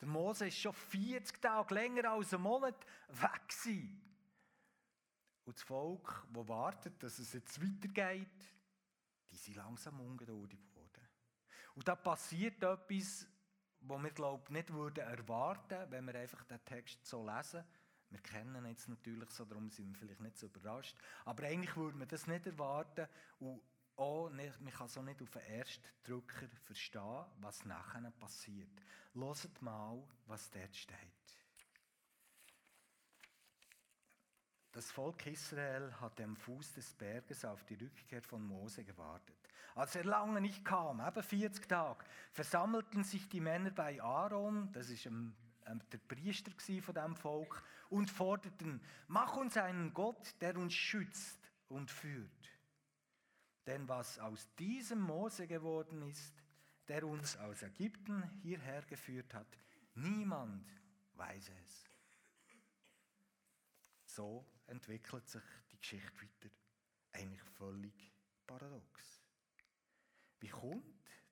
Der 0.00 0.08
Mose 0.08 0.48
ist 0.48 0.58
schon 0.58 0.72
40 0.72 1.40
Tage 1.40 1.74
länger 1.74 2.10
als 2.10 2.34
einen 2.34 2.42
Monat 2.42 2.86
weg 3.08 3.48
gewesen. 3.48 4.05
Und 5.46 5.56
das 5.56 5.62
Volk, 5.62 6.26
das 6.32 6.48
wartet, 6.48 7.02
dass 7.02 7.18
es 7.18 7.32
jetzt 7.32 7.62
weitergeht, 7.62 8.52
die 9.30 9.36
sind 9.36 9.56
langsam 9.56 10.00
ungeduldig 10.00 10.60
geworden. 10.68 11.08
Und 11.74 11.86
da 11.86 11.94
passiert 11.94 12.62
etwas, 12.62 13.26
was 13.80 14.02
wir, 14.02 14.10
glaube 14.10 14.42
ich, 14.46 14.50
nicht 14.50 14.72
würden 14.72 15.04
erwarten 15.04 15.90
wenn 15.90 16.04
wir 16.06 16.16
einfach 16.16 16.42
den 16.44 16.64
Text 16.64 17.06
so 17.06 17.24
lesen. 17.24 17.64
Wir 18.10 18.20
kennen 18.20 18.56
ihn 18.56 18.66
jetzt 18.66 18.88
natürlich 18.88 19.30
so, 19.30 19.44
darum 19.44 19.70
sind 19.70 19.88
wir 19.88 19.94
vielleicht 19.94 20.20
nicht 20.20 20.38
so 20.38 20.46
überrascht. 20.46 20.96
Aber 21.24 21.44
eigentlich 21.44 21.76
würde 21.76 21.96
man 21.96 22.08
das 22.08 22.26
nicht 22.26 22.46
erwarten. 22.46 23.08
Und 23.38 23.60
auch 23.96 24.28
nicht, 24.30 24.60
man 24.60 24.72
kann 24.72 24.88
so 24.88 25.02
nicht 25.02 25.22
auf 25.22 25.30
den 25.30 25.42
ersten 25.42 25.84
Drücker 26.02 26.48
verstehen, 26.64 27.24
was 27.38 27.64
nachher 27.64 28.10
passiert. 28.18 28.82
Hört 29.14 29.62
mal, 29.62 30.02
was 30.26 30.50
dort 30.50 30.74
steht. 30.74 31.15
Das 34.76 34.90
Volk 34.90 35.26
Israel 35.26 35.90
hat 36.02 36.20
am 36.20 36.36
Fuß 36.36 36.74
des 36.74 36.92
Berges 36.92 37.46
auf 37.46 37.64
die 37.64 37.76
Rückkehr 37.76 38.20
von 38.20 38.46
Mose 38.46 38.84
gewartet. 38.84 39.34
Als 39.74 39.96
er 39.96 40.04
lange 40.04 40.38
nicht 40.38 40.66
kam, 40.66 41.00
eben 41.00 41.22
40 41.22 41.66
Tage, 41.66 42.04
versammelten 42.30 43.02
sich 43.02 43.26
die 43.26 43.40
Männer 43.40 43.70
bei 43.70 44.02
Aaron, 44.02 44.70
das 44.72 44.90
ist 44.90 45.06
der 45.06 45.98
Priester 46.06 46.50
von 46.82 46.94
dem 46.94 47.16
Volk, 47.16 47.62
und 47.88 48.10
forderten: 48.10 48.82
Mach 49.08 49.38
uns 49.38 49.56
einen 49.56 49.94
Gott, 49.94 50.34
der 50.42 50.58
uns 50.58 50.74
schützt 50.74 51.40
und 51.70 51.90
führt. 51.90 52.50
Denn 53.64 53.88
was 53.88 54.18
aus 54.18 54.46
diesem 54.56 55.00
Mose 55.00 55.46
geworden 55.46 56.02
ist, 56.02 56.34
der 56.86 57.02
uns 57.06 57.38
aus 57.38 57.62
Ägypten 57.62 58.22
hierher 58.42 58.82
geführt 58.82 59.32
hat, 59.32 59.58
niemand 59.94 60.68
weiß 61.14 61.50
es. 61.64 61.88
So 64.04 64.44
entwickelt 64.66 65.28
sich 65.28 65.42
die 65.72 65.78
Geschichte 65.78 66.12
weiter. 66.20 66.54
Eigentlich 67.12 67.42
völlig 67.56 68.12
paradox. 68.46 69.22
Wie 70.40 70.48
kommt 70.48 70.84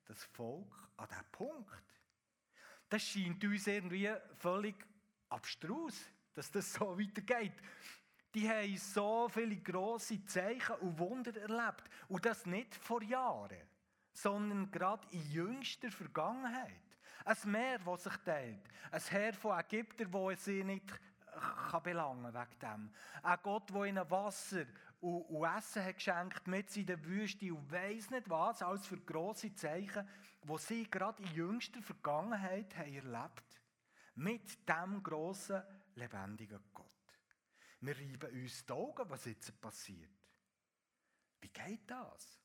das 0.06 0.24
Volk 0.24 0.88
an 0.96 1.08
diesen 1.08 1.24
Punkt? 1.32 1.84
Das 2.88 3.02
scheint 3.02 3.44
uns 3.44 3.66
irgendwie 3.66 4.14
völlig 4.36 4.76
abstrus, 5.28 6.00
dass 6.34 6.50
das 6.50 6.72
so 6.72 6.98
weitergeht 6.98 7.60
die 8.34 8.48
haben 8.48 8.76
so 8.76 9.28
viele 9.28 9.56
grosse 9.56 10.24
Zeichen 10.26 10.74
und 10.80 10.98
Wunder 10.98 11.34
erlebt. 11.36 11.84
Und 12.08 12.26
das 12.26 12.44
nicht 12.46 12.74
vor 12.74 13.02
Jahren, 13.02 13.62
sondern 14.12 14.70
gerade 14.70 15.06
in 15.12 15.30
jüngster 15.30 15.90
Vergangenheit. 15.90 16.72
Ein 17.24 17.50
Meer, 17.50 17.78
das 17.78 18.04
sich 18.04 18.16
teilt. 18.24 18.60
Ein 18.90 19.02
Herr 19.08 19.32
von 19.32 19.58
Ägyptern, 19.58 20.12
wo 20.12 20.34
sie 20.34 20.64
nicht 20.64 20.84
kann 21.70 21.82
belangen 21.82 22.32
wegen 22.32 22.58
dem. 22.60 22.92
Ein 23.22 23.38
Gott, 23.42 23.70
der 23.70 23.84
ihnen 23.84 24.10
Wasser 24.10 24.64
und, 25.00 25.22
und 25.22 25.44
Essen 25.44 25.84
hat 25.84 25.96
geschenkt 25.96 26.46
mit 26.46 26.76
in 26.76 26.86
der 26.86 27.04
Wüste 27.04 27.52
und 27.52 27.70
weiss 27.70 28.10
nicht 28.10 28.28
was, 28.28 28.62
als 28.62 28.86
für 28.86 28.98
grosse 28.98 29.54
Zeichen, 29.54 30.08
die 30.42 30.58
sie 30.58 30.90
gerade 30.90 31.22
in 31.22 31.34
jüngster 31.34 31.82
Vergangenheit 31.82 32.76
haben 32.76 32.94
erlebt 32.94 33.60
Mit 34.14 34.68
dem 34.68 35.02
grossen, 35.02 35.62
lebendigen 35.94 36.62
Gott. 36.72 36.86
Wir 37.80 37.96
reiben 37.96 38.42
uns 38.42 38.64
die 38.64 38.72
Augen, 38.72 39.10
was 39.10 39.26
jetzt 39.26 39.60
passiert. 39.60 40.10
Wie 41.40 41.50
geht 41.50 41.90
das? 41.90 42.40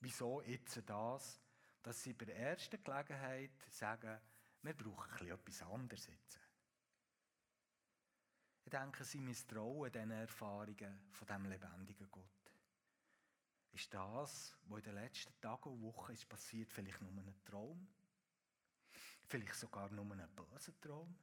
Wieso 0.00 0.42
jetzt 0.42 0.80
das, 0.86 1.40
dass 1.82 2.02
sie 2.02 2.12
bei 2.12 2.24
der 2.24 2.36
ersten 2.36 2.82
Gelegenheit 2.82 3.50
sagen, 3.70 4.20
wir 4.62 4.74
brauchen 4.74 5.28
etwas 5.28 5.62
anderes 5.62 6.06
jetzt. 6.06 6.38
Denke, 8.72 9.04
sie 9.04 9.20
misstrauen 9.20 9.92
diesen 9.92 10.10
Erfahrungen 10.12 10.98
von 11.10 11.26
dem 11.26 11.44
lebendigen 11.44 12.10
Gott. 12.10 12.24
Ist 13.72 13.92
das, 13.92 14.56
was 14.64 14.78
in 14.78 14.84
den 14.84 14.94
letzten 14.94 15.38
Tagen 15.42 15.68
und 15.68 15.82
Wochen 15.82 16.12
ist 16.12 16.26
passiert, 16.26 16.72
vielleicht 16.72 17.02
nur 17.02 17.10
ein 17.10 17.44
Traum? 17.44 17.86
Vielleicht 19.26 19.56
sogar 19.56 19.90
nur 19.90 20.10
ein 20.10 20.26
böser 20.34 20.72
Traum? 20.80 21.14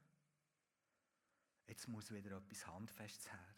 Jetzt 1.65 1.87
muss 1.87 2.11
wieder 2.11 2.37
etwas 2.37 2.67
Handfestes 2.67 3.31
her. 3.31 3.55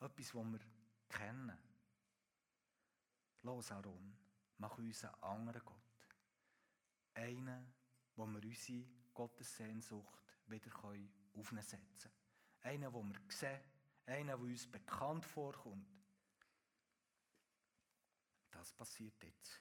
Etwas, 0.00 0.26
das 0.26 0.34
wir 0.34 0.60
kennen. 1.08 1.58
Los, 3.42 3.72
Aaron, 3.72 4.16
mach 4.58 4.78
uns 4.78 5.04
einen 5.04 5.22
anderen 5.22 5.64
Gott. 5.64 6.18
Einen, 7.14 7.72
wo 8.14 8.26
wir 8.26 8.42
unsere 8.42 8.86
Gottessehnsucht 9.12 10.22
wieder 10.46 10.72
auf 10.84 11.52
ihn 11.52 11.62
setzen. 11.62 12.12
Einen, 12.64 12.92
den 12.92 13.12
wir 13.12 13.20
sehen, 13.28 13.60
einen, 14.06 14.26
der 14.26 14.38
uns 14.38 14.66
bekannt 14.66 15.24
vorkommt. 15.24 15.86
Das 18.50 18.72
passiert 18.72 19.22
jetzt. 19.22 19.60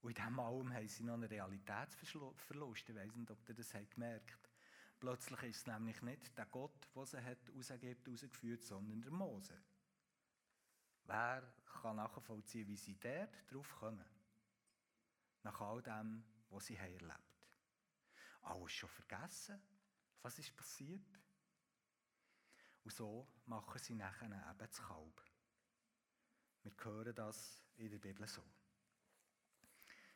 Und 0.00 0.10
in 0.10 0.14
diesem 0.16 0.40
allem 0.40 0.72
haben 0.72 0.88
sie 0.88 1.04
noch 1.04 1.14
einen 1.14 1.24
Realitätsverlust. 1.24 2.88
Ich 2.88 2.96
weiß 2.96 3.14
nicht, 3.14 3.30
ob 3.30 3.48
ihr 3.48 3.54
das 3.54 3.72
gemerkt 3.90 4.32
habt. 4.32 4.50
Plötzlich 4.98 5.42
ist 5.42 5.56
es 5.58 5.66
nämlich 5.66 6.00
nicht 6.02 6.36
der 6.38 6.46
Gott, 6.46 6.88
der 6.94 7.06
sie 7.06 7.22
hat 7.22 7.50
rausgegibt, 7.54 8.08
rausgeführt, 8.08 8.64
sondern 8.64 9.02
der 9.02 9.12
Mose. 9.12 9.62
Wer 11.04 11.42
kann 11.82 11.96
nachvollziehen, 11.96 12.68
wie 12.68 12.76
sie 12.76 12.98
dort 12.98 13.52
drauf 13.52 13.76
kommen? 13.78 14.04
Nach 15.42 15.60
all 15.60 15.82
dem, 15.82 16.24
was 16.50 16.66
sie 16.66 16.78
haben 16.78 16.94
erlebt 16.94 17.48
Alles 18.42 18.72
schon 18.72 18.88
vergessen? 18.88 19.60
Was 20.22 20.38
ist 20.38 20.56
passiert? 20.56 21.20
Und 22.84 22.92
so 22.92 23.26
machen 23.46 23.78
sie 23.78 23.94
nachher 23.94 24.26
eben 24.26 24.58
das 24.58 24.82
Kalb. 24.82 25.22
Wir 26.62 26.72
hören 26.82 27.14
das 27.14 27.62
in 27.76 27.90
der 27.90 27.98
Bibel 27.98 28.26
so. 28.26 28.42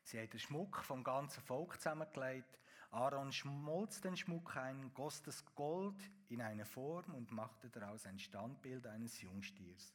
Sie 0.02 0.18
haben 0.18 0.30
den 0.30 0.38
Schmuck 0.38 0.84
vom 0.84 1.02
ganzen 1.02 1.42
Volk 1.42 1.76
zusammengelegt. 1.76 2.58
Aaron 2.90 3.32
schmolz 3.32 4.00
den 4.00 4.16
Schmuck 4.16 4.56
ein, 4.56 4.94
goss 4.94 5.20
das 5.22 5.44
Gold 5.54 6.00
in 6.28 6.40
eine 6.40 6.64
Form 6.64 7.14
und 7.14 7.32
machte 7.32 7.68
daraus 7.68 8.06
ein 8.06 8.18
Standbild 8.18 8.86
eines 8.86 9.20
Jungstiers. 9.20 9.92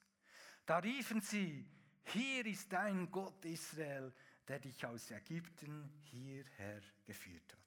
Da 0.65 0.79
riefen 0.79 1.21
sie, 1.21 1.65
hier 2.03 2.45
ist 2.45 2.71
dein 2.71 3.09
Gott 3.09 3.45
Israel, 3.45 4.13
der 4.47 4.59
dich 4.59 4.85
aus 4.85 5.09
Ägypten 5.11 5.89
hierher 6.03 6.81
geführt 7.05 7.53
hat. 7.53 7.60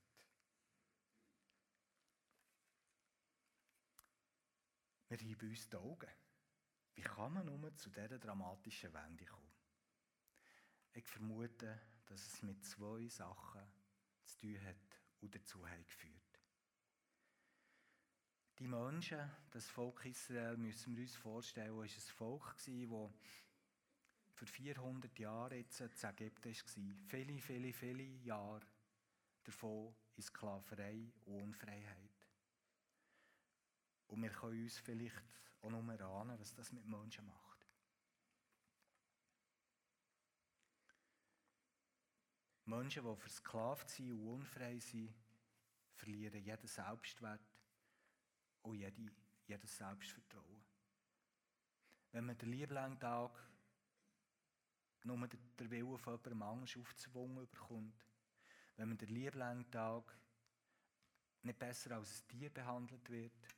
Reiben 5.15 5.51
uns 5.51 5.69
die 5.69 5.77
Augen. 5.77 6.11
Wie 6.95 7.03
kann 7.03 7.33
man 7.33 7.47
nur 7.47 7.75
zu 7.77 7.91
dieser 7.91 8.19
dramatischen 8.19 8.93
Wende 8.93 9.25
kommen? 9.25 9.55
Ich 10.93 11.05
vermute, 11.07 11.81
dass 12.07 12.27
es 12.27 12.43
mit 12.43 12.65
zwei 12.65 13.09
Sachen 13.09 13.63
zu 14.25 14.39
tun 14.39 14.61
hat 14.65 15.01
und 15.21 15.35
dazu 15.35 15.67
hat 15.69 15.85
geführt. 15.89 16.41
Die 18.59 18.69
Menschen, 18.69 19.19
das 19.51 19.69
Volk 19.69 20.05
Israel, 20.05 20.57
müssen 20.57 20.95
wir 20.95 21.03
uns 21.03 21.17
vorstellen, 21.17 21.75
war 21.77 21.83
ein 21.83 21.89
Volk, 21.89 22.55
das 22.55 22.67
für 24.35 24.47
400 24.47 25.19
Jahre 25.19 25.57
jetzt 25.57 25.81
in 25.81 25.91
Ägypten 26.05 26.55
war. 26.55 26.97
Viele, 27.09 27.41
viele, 27.41 27.73
viele 27.73 28.03
Jahre 28.03 28.67
davon 29.43 29.95
in 30.17 30.23
Sklaverei 30.23 31.13
und 31.25 31.43
Unfreiheit. 31.43 32.14
Und 34.09 34.23
wir 34.23 34.31
können 34.31 34.63
uns 34.63 34.79
vielleicht 34.79 35.23
auch 35.63 35.71
nur 35.71 36.01
ahnen, 36.01 36.39
was 36.39 36.55
das 36.55 36.73
mit 36.73 36.87
Menschen 36.87 37.27
macht. 37.27 37.55
Menschen, 42.67 43.05
die 43.05 43.17
versklavt 43.17 43.91
sind 43.91 44.13
und 44.13 44.27
unfrei 44.27 44.79
sind, 44.79 45.15
verlieren 45.95 46.43
jeden 46.43 46.67
Selbstwert 46.67 47.41
und 48.63 48.77
jede, 48.77 49.13
jedes 49.47 49.77
Selbstvertrauen. 49.77 50.65
Wenn 52.13 52.27
man 52.27 52.39
den 52.39 52.51
lieblangen 52.51 52.99
Tag 52.99 53.33
nur 55.05 55.29
der 55.29 55.71
Wille 55.71 55.99
von 55.99 56.15
jemandem 56.15 56.43
Angst 56.43 56.77
aufzwungen 56.79 57.47
bekommt, 57.51 58.05
wenn 58.77 58.89
man 58.89 58.99
den 58.99 59.09
lieblangen 59.09 59.71
Tag 59.71 60.17
nicht 61.43 61.59
besser 61.59 61.97
als 61.97 62.23
ein 62.23 62.29
Tier 62.29 62.51
behandelt 62.51 63.09
wird, 63.11 63.54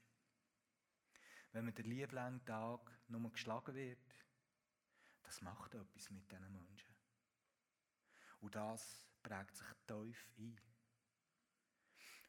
wenn 1.57 1.64
man 1.64 1.75
den 1.75 1.87
lieblangen 1.87 2.45
Tag 2.45 2.92
nur 3.09 3.33
geschlagen 3.33 3.75
wird, 3.75 4.14
das 5.23 5.40
macht 5.40 5.75
etwas 5.75 6.11
mit 6.11 6.31
diesen 6.31 6.53
Menschen. 6.53 6.95
Und 8.42 8.55
das 8.55 9.09
prägt 9.23 9.57
sich 9.57 9.66
tief 9.87 10.29
ein. 10.37 10.61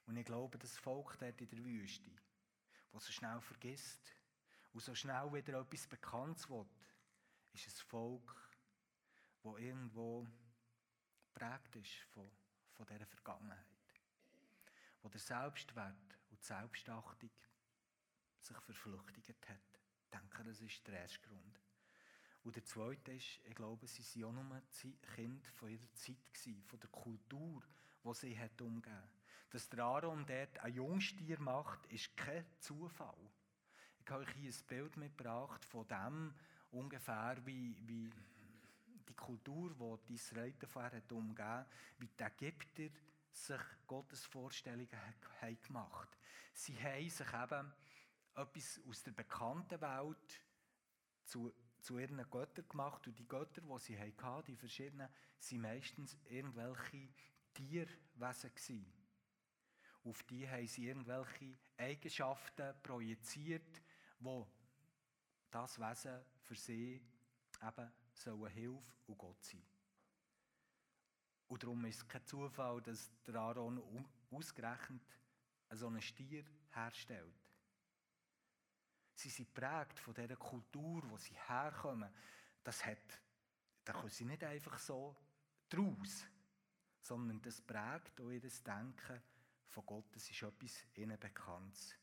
Und 0.06 0.16
ich 0.16 0.24
glaube, 0.24 0.58
das 0.58 0.78
Volk 0.78 1.18
dort 1.20 1.42
in 1.42 1.50
der 1.50 1.60
Wüste, 1.60 2.10
das 2.94 3.06
so 3.06 3.12
schnell 3.12 3.42
vergisst 3.42 4.16
und 4.72 4.80
so 4.80 4.96
schnell 4.96 5.34
wieder 5.34 5.60
etwas 5.60 5.88
Bekanntes 5.88 6.50
will, 6.50 6.66
ist 7.52 7.68
ein 7.68 7.86
Volk, 7.86 8.34
das 9.44 9.58
irgendwo 9.58 10.26
prägt 11.34 11.76
ist 11.76 11.98
von, 12.14 12.32
von 12.72 12.86
dieser 12.86 13.06
Vergangenheit. 13.06 13.66
Wo 15.02 15.10
der 15.10 15.20
Selbstwert 15.20 16.18
und 16.30 16.40
die 16.40 16.46
Selbstachtung 16.46 17.30
sich 18.40 18.58
verflüchtigt 18.58 19.50
hat. 19.50 19.80
Ich 20.04 20.10
denke, 20.10 20.44
das 20.44 20.62
ist 20.62 20.88
der 20.88 21.02
erste 21.02 21.20
Grund. 21.22 21.60
Und 22.44 22.56
der 22.56 22.64
zweite 22.64 23.12
ist, 23.12 23.42
ich 23.44 23.56
glaube, 23.56 23.88
sie 23.88 24.24
waren 24.24 24.38
auch 24.38 24.44
nur 24.44 24.62
Kind 25.16 25.46
von 25.48 25.70
ihrer 25.70 25.94
Zeit, 25.96 26.34
gewesen, 26.34 26.64
von 26.64 26.80
der 26.80 26.90
Kultur, 26.90 27.62
die 28.04 28.14
sie 28.14 28.40
hat 28.40 28.62
umgeben 28.62 29.10
Dass 29.50 29.68
der 29.70 29.84
Aaron 29.84 30.26
dort 30.26 30.60
ein 30.60 30.74
Jungstier 30.74 31.40
macht, 31.40 31.86
ist 31.88 32.16
kein 32.16 32.46
Zufall. 32.60 33.18
Ich 34.00 34.10
habe 34.10 34.24
euch 34.24 34.32
hier 34.32 34.52
ein 34.52 34.68
Bild 34.68 34.96
mitgebracht 34.96 35.66
von 35.66 35.88
dem, 35.88 36.34
ungefähr 36.72 37.38
wie, 37.46 37.76
wie 37.86 38.10
die 39.10 39.14
Kultur, 39.14 39.74
die 39.74 40.08
die 40.08 40.14
Israeliten 40.14 40.68
vorher 40.70 40.98
hat 40.98 41.12
umgeben 41.12 41.66
wie 41.98 42.08
die 42.08 42.24
Ägypter 42.24 42.90
sich 43.32 43.62
Gottes 43.86 44.26
Vorstellungen 44.26 44.88
haben 45.42 45.62
gemacht 45.62 46.18
Sie 46.54 46.76
haben 46.82 47.10
sich 47.10 47.28
eben 47.28 47.74
etwas 48.38 48.80
aus 48.88 49.04
der 49.04 49.12
bekannten 49.12 49.82
Welt 49.82 50.42
zu 51.26 51.54
zu 51.80 52.00
ihren 52.00 52.30
Göttern 52.30 52.68
gemacht 52.68 53.08
und 53.08 53.18
die 53.18 53.28
Götter, 53.28 53.62
die 53.62 53.80
sie 53.80 54.00
hatten, 54.00 54.46
die 54.46 54.56
verschiedenen, 54.56 55.10
waren 55.10 55.62
meistens 55.62 56.18
irgendwelche 56.26 57.10
Tierwesen. 57.54 58.94
Auf 60.04 60.24
die 60.24 60.50
haben 60.50 60.68
sie 60.68 60.88
irgendwelche 60.88 61.58
Eigenschaften 61.78 62.74
projiziert, 62.82 63.82
wo 64.20 64.48
das 65.52 65.80
Wesen 65.80 66.20
für 66.42 66.56
sie 66.56 67.02
eben 67.62 67.92
sollen 68.14 68.52
Hilfe 68.52 68.94
und 69.08 69.18
Gott 69.18 69.44
sein. 69.44 69.64
Und 71.48 71.64
darum 71.64 71.86
ist 71.86 71.98
es 71.98 72.08
kein 72.08 72.26
Zufall, 72.26 72.82
dass 72.82 73.10
der 73.26 73.36
Aaron 73.36 74.06
ausgerechnet 74.32 75.02
so 75.72 75.88
einen 75.88 76.02
Stier 76.02 76.44
herstellt. 76.74 77.47
Sie 79.18 79.30
sind 79.30 79.52
prägt 79.52 80.00
von 80.00 80.14
dieser 80.14 80.36
Kultur, 80.36 81.02
wo 81.10 81.18
sie 81.18 81.36
herkommen. 81.48 82.14
Das 82.64 82.86
hat, 82.86 83.20
da 83.84 83.94
können 83.94 84.12
sie 84.12 84.26
nicht 84.26 84.44
einfach 84.44 84.78
so 84.78 85.18
draus, 85.68 86.24
sondern 87.02 87.42
das 87.42 87.60
prägt 87.60 88.22
auch 88.22 88.30
ihr 88.30 88.42
Denken 88.42 89.24
von 89.70 89.86
Gott. 89.88 90.06
Das 90.16 90.30
ist 90.30 90.44
etwas 90.44 90.86
ihnen 90.94 91.20
Bekanntes. 91.20 91.98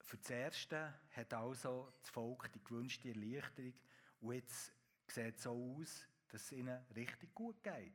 Für 0.00 0.16
das 0.16 0.30
Erste 0.30 1.00
hat 1.12 1.34
also 1.34 1.94
das 2.00 2.10
Volk 2.10 2.50
die 2.52 2.64
gewünschte 2.64 3.10
Erleichterung 3.10 3.74
und 4.22 4.34
jetzt 4.34 4.72
sieht 5.06 5.36
es 5.36 5.44
so 5.44 5.76
aus, 5.78 6.04
dass 6.30 6.42
es 6.42 6.52
ihnen 6.52 6.84
richtig 6.96 7.32
gut 7.32 7.62
geht. 7.62 7.94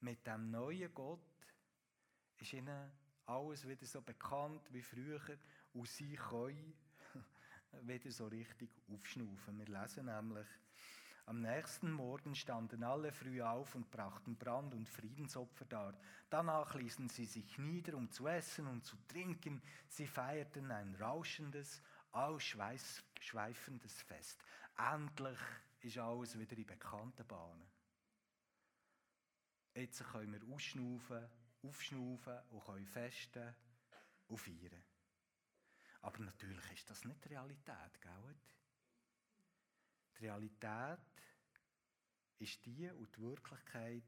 Mit 0.00 0.26
dem 0.26 0.50
neuen 0.50 0.94
Gott 0.94 1.20
ist 2.38 2.54
ihnen 2.54 2.90
alles 3.26 3.68
wieder 3.68 3.84
so 3.84 4.00
bekannt 4.00 4.72
wie 4.72 4.80
früher 4.80 5.20
und 5.72 5.88
sie 5.88 6.14
können 6.14 6.74
wieder 7.82 8.10
so 8.10 8.26
richtig 8.26 8.70
aufschnaufen. 8.92 9.58
Wir 9.58 9.66
lesen 9.66 10.06
nämlich, 10.06 10.46
am 11.28 11.42
nächsten 11.42 11.92
Morgen 11.92 12.34
standen 12.34 12.82
alle 12.82 13.12
früh 13.12 13.42
auf 13.42 13.74
und 13.74 13.90
brachten 13.90 14.34
Brand- 14.36 14.72
und 14.72 14.88
Friedensopfer 14.88 15.66
dar. 15.66 15.94
Danach 16.30 16.74
ließen 16.74 17.10
sie 17.10 17.26
sich 17.26 17.58
nieder, 17.58 17.98
um 17.98 18.10
zu 18.10 18.26
essen 18.26 18.66
und 18.66 18.86
zu 18.86 18.96
trinken. 19.06 19.60
Sie 19.88 20.06
feierten 20.06 20.70
ein 20.70 20.94
rauschendes, 20.94 21.82
ausschweifendes 22.12 24.00
Fest. 24.00 24.42
Endlich 24.78 25.38
ist 25.80 25.98
alles 25.98 26.38
wieder 26.38 26.56
in 26.56 26.64
bekannten 26.64 27.26
Bahnen. 27.26 27.68
Jetzt 29.74 30.02
können 30.04 30.32
wir 30.32 30.54
ausschnaufen, 30.54 31.28
aufschnaufen 31.62 32.38
und 32.50 32.64
können 32.64 32.86
festen 32.86 33.54
und 34.28 34.38
feiern. 34.38 34.82
Aber 36.00 36.18
natürlich 36.20 36.72
ist 36.72 36.90
das 36.90 37.04
nicht 37.04 37.24
die 37.24 37.28
Realität, 37.28 38.00
gell? 38.00 38.34
Die 40.18 40.24
Realität 40.24 40.98
ist 42.38 42.64
die 42.64 42.88
und 42.90 43.16
die 43.16 43.20
Wirklichkeit, 43.20 44.04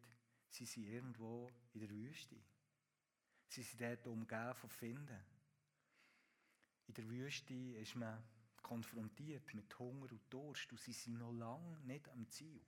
sie 0.48 0.64
sind 0.64 0.84
irgendwo 0.84 1.50
in 1.72 1.80
der 1.80 1.90
Wüste. 1.90 2.36
Sie 3.48 3.62
sind 3.62 3.80
dort 3.80 4.06
umgeben 4.06 4.54
von 4.54 4.70
Finden. 4.70 5.24
In 6.86 6.94
der 6.94 7.08
Wüste 7.08 7.54
ist 7.54 7.96
man 7.96 8.22
konfrontiert 8.62 9.52
mit 9.54 9.76
Hunger 9.78 10.10
und 10.12 10.32
Durst 10.32 10.70
und 10.70 10.80
sie 10.80 10.92
sind 10.92 11.18
noch 11.18 11.32
lange 11.32 11.78
nicht 11.80 12.08
am 12.08 12.28
Ziel. 12.28 12.60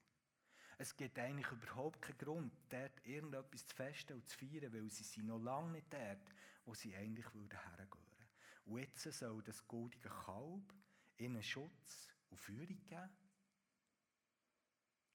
Es 0.78 0.96
gibt 0.96 1.18
eigentlich 1.18 1.50
überhaupt 1.52 2.02
keinen 2.02 2.18
Grund, 2.18 2.52
dort 2.68 3.06
irgendetwas 3.06 3.66
zu 3.66 3.74
festen 3.76 4.14
und 4.14 4.28
zu 4.28 4.36
feiern, 4.36 4.72
weil 4.72 4.90
sie 4.90 5.04
sind 5.04 5.26
noch 5.26 5.38
lange 5.38 5.72
nicht 5.72 5.92
dort, 5.92 6.34
wo 6.64 6.74
sie 6.74 6.94
eigentlich 6.96 7.26
hergehören 7.26 7.88
würden. 7.90 8.11
Und 8.72 8.78
jetzt 8.78 9.02
soll 9.02 9.42
das 9.42 9.68
goldige 9.68 10.08
Kalb 10.08 10.74
ihnen 11.18 11.42
Schutz 11.42 12.08
und 12.30 12.38
Führung 12.38 12.82
geben. 12.86 13.10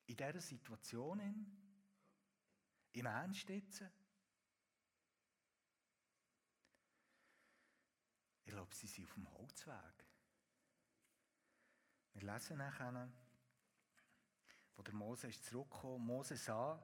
In 0.05 0.15
dieser 0.15 0.39
Situation, 0.39 1.19
im 2.91 3.05
Ernst 3.07 3.49
jetzt, 3.49 3.83
ich 8.45 8.51
glaube, 8.51 8.75
sie 8.75 8.85
sind 8.85 9.05
auf 9.05 9.13
dem 9.15 9.27
Holzweg. 9.33 10.05
Wir 12.13 12.31
lesen 12.31 12.59
nachher, 12.59 13.11
wo 14.75 14.83
der 14.83 14.93
Mose 14.93 15.29
ist 15.29 15.43
zurückgekommen. 15.45 16.05
Mose 16.05 16.37
sah, 16.37 16.79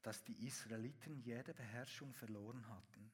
dass 0.00 0.24
die 0.24 0.46
Israeliten 0.46 1.18
jede 1.18 1.52
Beherrschung 1.52 2.14
verloren 2.14 2.66
hatten. 2.66 3.11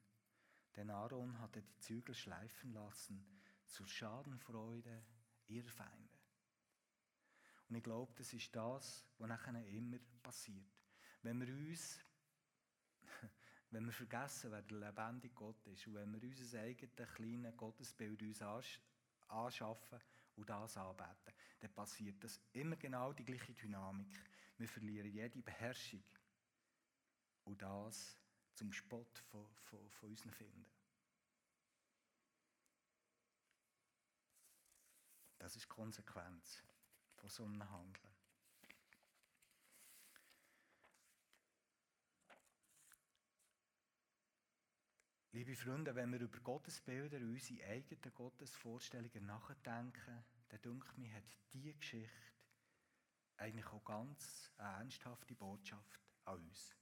Denn 0.78 0.90
Aaron 0.90 1.36
hatte 1.40 1.60
die 1.60 1.78
Zügel 1.80 2.14
schleifen 2.14 2.72
lassen 2.72 3.26
zur 3.66 3.88
Schadenfreude 3.88 5.02
ihrer 5.48 5.68
Feinde. 5.68 6.18
Und 7.68 7.74
ich 7.74 7.82
glaube, 7.82 8.14
das 8.14 8.32
ist 8.32 8.54
das, 8.54 9.04
was 9.18 9.28
nachher 9.28 9.66
immer 9.66 9.98
passiert. 10.22 10.70
Wenn 11.22 11.40
wir 11.40 11.48
uns, 11.48 11.98
wenn 13.70 13.86
wir 13.86 13.92
vergessen, 13.92 14.52
wer 14.52 14.62
der 14.62 14.78
lebendige 14.78 15.34
Gott 15.34 15.66
ist 15.66 15.84
und 15.88 15.96
wenn 15.96 16.12
wir 16.12 16.22
unser 16.22 16.60
eigenes 16.60 16.94
kleines 17.12 17.56
Gottesbild 17.56 18.22
uns 18.22 18.40
anschaffen 19.26 19.98
und 20.36 20.48
das 20.48 20.76
anbeten, 20.76 21.34
dann 21.58 21.74
passiert 21.74 22.22
das 22.22 22.40
immer 22.52 22.76
genau 22.76 23.12
die 23.12 23.24
gleiche 23.24 23.52
Dynamik. 23.52 24.16
Wir 24.56 24.68
verlieren 24.68 25.10
jede 25.10 25.42
Beherrschung 25.42 26.04
und 27.42 27.60
das 27.60 28.16
zum 28.58 28.72
Spott 28.72 29.18
von, 29.30 29.46
von, 29.60 29.88
von 29.88 30.08
unseren 30.08 30.32
Finden. 30.32 30.66
Das 35.38 35.54
ist 35.54 35.66
die 35.66 35.68
Konsequenz 35.68 36.64
von 37.14 37.30
so 37.30 37.44
einem 37.44 37.70
Handeln. 37.70 38.14
Liebe 45.30 45.54
Freunde, 45.54 45.94
wenn 45.94 46.10
wir 46.10 46.20
über 46.20 46.40
Gottesbilder 46.40 47.18
und 47.18 47.30
unsere 47.30 47.64
eigenen 47.64 48.12
Gottesvorstellungen 48.12 49.24
nachdenken, 49.24 50.24
dann 50.48 50.60
denke 50.62 51.00
ich, 51.00 51.12
hat 51.12 51.22
diese 51.52 51.74
Geschichte 51.74 52.32
eigentlich 53.36 53.66
auch 53.66 53.84
ganz 53.84 54.50
eine 54.56 54.78
ernsthafte 54.78 55.36
Botschaft 55.36 56.00
an 56.24 56.40
uns. 56.40 56.77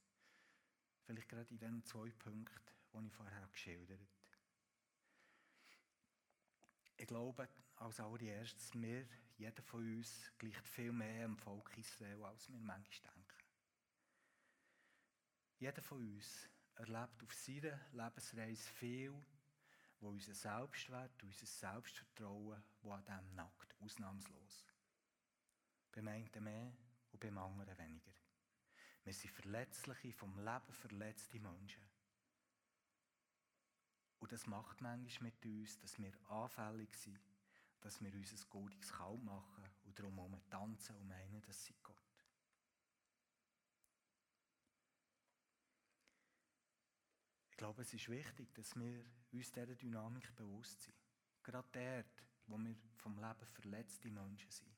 Vielleicht 1.07 1.29
gerade 1.29 1.49
in 1.51 1.57
den 1.57 1.83
zwei 1.85 2.11
Punkten, 2.19 2.59
die 2.93 3.07
ich 3.07 3.13
vorher 3.13 3.47
geschildert 3.47 4.01
habe. 4.01 4.11
Ich 6.97 7.07
glaube, 7.07 7.47
als 7.77 8.01
allererstes, 8.01 8.73
wir, 8.73 9.07
jeder 9.37 9.63
von 9.63 9.85
uns, 9.85 10.33
gleicht 10.37 10.67
viel 10.67 10.91
mehr 10.91 11.21
dem 11.21 11.37
Volk 11.37 11.77
Israel, 11.77 12.25
als 12.25 12.49
wir 12.49 12.59
manchmal 12.59 13.13
denken. 13.13 13.45
Jeder 15.59 15.81
von 15.81 15.99
uns 16.13 16.49
erlebt 16.75 17.23
auf 17.23 17.33
seiner 17.33 17.79
Lebensreise 17.93 18.69
viel, 18.73 19.13
wo 20.01 20.09
unser 20.09 20.33
Selbstwert, 20.33 21.23
unser 21.23 21.45
Selbstvertrauen, 21.45 22.61
wo 22.81 22.91
an 22.91 23.05
dem 23.05 23.33
nackt, 23.33 23.75
ausnahmslos. 23.79 24.73
Beim 25.93 26.09
einen 26.09 26.43
mehr 26.43 26.73
und 27.13 27.19
beim 27.21 27.37
anderen 27.37 27.77
weniger. 27.77 28.16
Wir 29.07 29.13
sind 29.13 29.31
verletzliche, 29.31 30.11
vom 30.11 30.37
Leben 30.37 30.73
verletzte 30.73 31.39
Menschen. 31.39 31.81
Und 34.19 34.29
das 34.33 34.45
macht 34.47 34.81
manchmal 34.81 35.31
mit 35.31 35.45
uns, 35.45 35.79
dass 35.79 35.97
wir 35.97 36.11
anfällig 36.29 36.93
sind, 36.93 37.17
dass 37.79 38.01
wir 38.01 38.13
uns 38.13 38.33
ein 38.33 38.49
goldiges 38.49 38.91
Kalb 38.91 39.23
machen 39.23 39.63
und 39.85 39.97
darum 39.97 40.41
tanzen 40.49 40.97
und 40.97 41.07
meinen, 41.07 41.41
das 41.43 41.63
sei 41.63 41.73
Gott. 41.83 41.95
Ich 47.51 47.55
glaube, 47.55 47.83
es 47.83 47.93
ist 47.93 48.09
wichtig, 48.09 48.53
dass 48.55 48.75
wir 48.75 49.05
uns 49.31 49.53
dieser 49.53 49.75
Dynamik 49.75 50.35
bewusst 50.35 50.81
sind. 50.81 50.97
Gerade 51.43 51.69
dort, 51.71 52.27
wo 52.47 52.57
wir 52.57 52.75
vom 52.97 53.17
Leben 53.17 53.47
verletzte 53.53 54.11
Menschen 54.11 54.51
sind, 54.51 54.77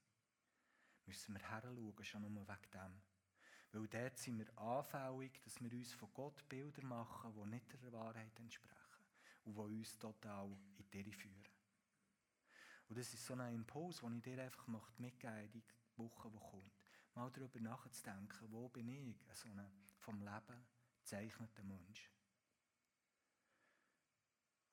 müssen 1.07 1.33
wir 1.33 1.41
heranschauen, 1.41 2.05
schon 2.05 2.31
nur 2.31 2.47
wegen 2.47 2.71
dem. 2.71 3.08
Weil 3.71 3.87
dort 3.87 4.17
sind 4.17 4.39
wir 4.39 4.57
anfällig, 4.57 5.39
dass 5.43 5.61
wir 5.61 5.71
uns 5.71 5.93
von 5.93 6.09
Gott 6.13 6.47
Bilder 6.49 6.83
machen, 6.83 7.33
die 7.35 7.49
nicht 7.49 7.83
der 7.83 7.93
Wahrheit 7.93 8.39
entsprechen 8.39 9.03
und 9.45 9.55
die 9.55 9.77
uns 9.77 9.97
total 9.97 10.47
in 10.77 10.89
die 10.89 10.99
Irre 10.99 11.11
führen. 11.11 11.47
Und 12.87 12.97
das 12.97 13.13
ist 13.13 13.25
so 13.25 13.35
ein 13.35 13.53
Impuls, 13.53 13.99
den 13.99 14.17
ich 14.17 14.23
dir 14.23 14.41
einfach 14.41 14.67
mitgeben 14.67 14.97
möchte, 14.97 15.51
die 15.51 15.97
Woche, 15.97 16.31
die 16.31 16.39
kommt. 16.39 16.83
Mal 17.13 17.29
darüber 17.31 17.59
nachzudenken, 17.59 18.51
wo 18.51 18.67
bin 18.69 18.89
ich, 18.89 19.15
so 19.33 19.47
ein 19.47 19.69
vom 19.99 20.19
Leben 20.21 20.65
gezeichneter 20.97 21.63
Mensch. 21.63 22.09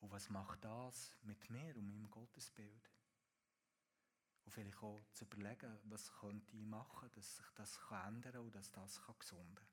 Und 0.00 0.10
was 0.10 0.30
macht 0.30 0.64
das 0.64 1.14
mit 1.22 1.50
mir 1.50 1.76
und 1.76 1.88
meinem 1.88 2.10
Gottesbild? 2.10 2.90
Und 4.46 4.52
vielleicht 4.52 4.82
auch 4.82 4.98
zu 5.12 5.24
überlegen, 5.24 5.78
was 5.84 6.10
könnte 6.20 6.56
ich 6.56 6.64
machen, 6.64 7.10
dass 7.14 7.36
sich 7.36 7.46
das 7.56 7.78
ändern 7.90 8.32
kann 8.32 8.40
und 8.40 8.54
dass 8.54 8.70
das 8.70 9.02
gesunden 9.18 9.54
kann. 9.54 9.66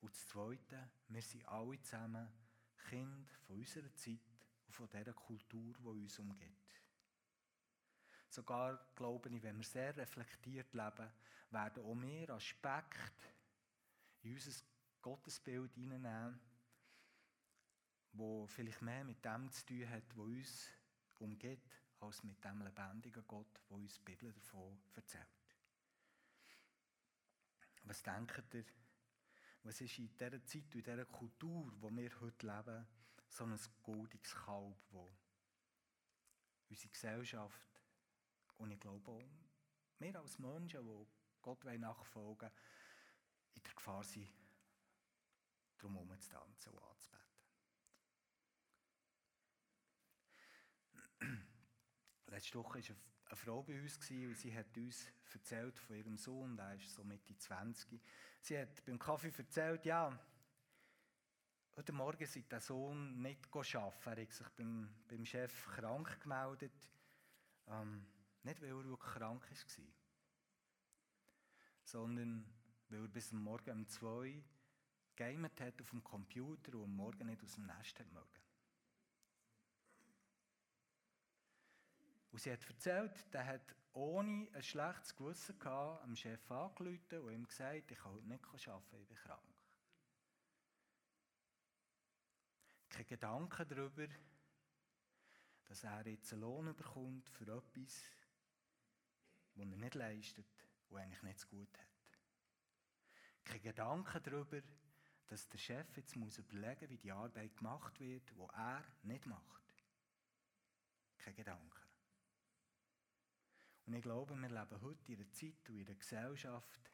Und 0.00 0.12
das 0.12 0.26
Zweite, 0.26 0.90
wir 1.08 1.22
sind 1.22 1.46
alle 1.46 1.80
zusammen 1.80 2.28
Kinder 2.88 3.32
von 3.46 3.56
unserer 3.56 3.94
Zeit 3.94 4.18
und 4.66 4.74
von 4.74 4.90
dieser 4.90 5.12
Kultur, 5.12 5.74
die 5.78 5.86
uns 5.86 6.18
umgeht. 6.18 6.50
Sogar, 8.28 8.84
glaube 8.96 9.28
ich, 9.28 9.42
wenn 9.42 9.58
wir 9.58 9.64
sehr 9.64 9.96
reflektiert 9.96 10.74
leben, 10.74 11.12
werden 11.50 11.84
auch 11.84 12.00
wir 12.00 12.30
Aspekte 12.30 13.28
in 14.22 14.34
unser 14.34 14.64
Gottesbild 15.02 15.74
hineinnehmen, 15.74 16.40
wo 18.14 18.46
vielleicht 18.46 18.82
mehr 18.82 19.04
mit 19.04 19.24
dem 19.24 19.50
zu 19.50 19.66
tun 19.66 19.88
hat, 19.88 20.16
was 20.16 20.26
uns 20.26 20.68
umgeht, 21.18 21.60
als 22.02 22.22
mit 22.24 22.42
dem 22.44 22.62
lebendigen 22.62 23.24
Gott, 23.26 23.60
wo 23.68 23.76
uns 23.76 23.94
die 23.98 24.02
Bibel 24.04 24.32
davon 24.32 24.78
erzählt. 24.94 25.26
Was 27.84 28.02
denkt 28.02 28.54
ihr, 28.54 28.64
was 29.64 29.80
ist 29.80 29.98
in 29.98 30.16
dieser 30.16 30.44
Zeit, 30.44 30.74
in 30.74 30.82
dieser 30.82 31.04
Kultur, 31.04 31.72
wo 31.80 31.90
wir 31.90 32.20
heute 32.20 32.46
leben, 32.46 32.86
so 33.28 33.44
ein 33.44 33.58
goldiges 33.82 34.34
Kalb, 34.34 34.76
wo 34.90 35.16
unsere 36.68 36.88
Gesellschaft 36.88 37.80
und 38.58 38.70
ich 38.70 38.80
glaube 38.80 39.10
auch 39.10 39.22
wir 39.98 40.18
als 40.18 40.38
Menschen, 40.38 40.84
die 40.84 41.06
Gott 41.40 41.64
nachfolgen 41.64 42.40
wollen, 42.40 42.52
in 43.54 43.62
der 43.62 43.74
Gefahr 43.74 44.02
sind, 44.02 44.28
darum 45.78 45.94
herum 45.94 46.18
zu 46.18 46.30
tanzen 46.30 46.72
und 46.72 46.82
anzubeten. 46.82 47.21
Letzte 52.32 52.58
Woche 52.58 52.78
war 52.78 52.96
eine 53.26 53.36
Frau 53.36 53.62
bei 53.62 53.78
uns 53.78 53.98
und 54.10 54.34
sie 54.38 54.56
hat 54.56 54.74
uns 54.74 55.06
erzählt 55.34 55.78
von 55.78 55.96
ihrem 55.96 56.16
Sohn, 56.16 56.56
der 56.56 56.76
ist 56.76 56.94
so 56.94 57.04
Mitte 57.04 57.36
20. 57.36 58.00
Sie 58.40 58.58
hat 58.58 58.82
beim 58.86 58.98
Kaffee 58.98 59.30
erzählt, 59.36 59.84
ja, 59.84 60.18
heute 61.76 61.92
Morgen 61.92 62.24
sei 62.24 62.42
der 62.50 62.60
Sohn 62.60 63.20
nicht 63.20 63.54
arbeiten. 63.54 63.98
Er 64.06 64.22
hat 64.22 64.32
sich 64.32 64.48
beim, 64.56 64.94
beim 65.08 65.26
Chef 65.26 65.66
krank 65.76 66.20
gemeldet. 66.22 66.90
Ähm, 67.66 68.06
nicht, 68.44 68.62
weil 68.62 68.70
er 68.70 68.76
wirklich 68.76 69.12
krank 69.12 69.46
war, 69.50 69.84
sondern 71.84 72.46
weil 72.88 73.02
er 73.02 73.08
bis 73.08 73.30
Morgen 73.32 73.72
um 73.72 73.86
zwei 73.88 74.42
gegamet 75.14 75.60
hat 75.60 75.82
auf 75.82 75.90
dem 75.90 76.02
Computer 76.02 76.78
und 76.78 76.84
am 76.84 76.96
Morgen 76.96 77.26
nicht 77.26 77.44
aus 77.44 77.56
dem 77.56 77.66
Nest 77.66 78.00
hat 78.00 78.10
mögen. 78.10 78.41
Und 82.32 82.40
sie 82.40 82.50
hat 82.50 82.66
erzählt, 82.66 83.32
der 83.32 83.46
hat 83.46 83.76
ohne 83.92 84.48
ein 84.54 84.62
schlechtes 84.62 85.14
Gewissen 85.14 85.58
gehabt, 85.58 86.02
am 86.02 86.16
Chef 86.16 86.50
angerufen 86.50 87.20
und 87.20 87.32
ihm 87.32 87.46
gesagt, 87.46 87.90
ich 87.90 87.98
kann 87.98 88.12
heute 88.12 88.26
nicht 88.26 88.68
arbeiten, 88.68 89.02
ich 89.02 89.08
bin 89.08 89.16
krank. 89.18 89.54
Kein 92.88 93.06
Gedanke 93.06 93.66
darüber, 93.66 94.06
dass 95.66 95.84
er 95.84 96.06
jetzt 96.06 96.32
einen 96.32 96.42
Lohn 96.42 96.74
bekommt 96.74 97.28
für 97.28 97.44
etwas, 97.44 98.02
das 99.54 99.58
er 99.58 99.64
nicht 99.66 99.94
leistet 99.94 100.66
und 100.88 100.98
eigentlich 100.98 101.22
nicht 101.22 101.48
gut 101.48 101.78
hat. 101.78 101.86
Kein 103.44 103.60
Gedanke 103.60 104.20
darüber, 104.22 104.62
dass 105.26 105.48
der 105.48 105.58
Chef 105.58 105.96
jetzt 105.96 106.16
muss 106.16 106.38
überlegen 106.38 106.88
wie 106.88 106.98
die 106.98 107.12
Arbeit 107.12 107.56
gemacht 107.56 108.00
wird, 108.00 108.30
die 108.30 108.54
er 108.54 108.84
nicht 109.02 109.26
macht. 109.26 109.62
Kein 111.18 111.34
Gedanke. 111.34 111.81
Und 113.86 113.94
ich 113.94 114.02
glaube, 114.02 114.36
wir 114.36 114.48
leben 114.48 114.80
heute 114.80 115.12
in 115.12 115.18
einer 115.18 115.32
Zeit 115.32 115.68
und 115.68 115.76
in 115.76 115.86
einer 115.86 115.94
Gesellschaft, 115.96 116.90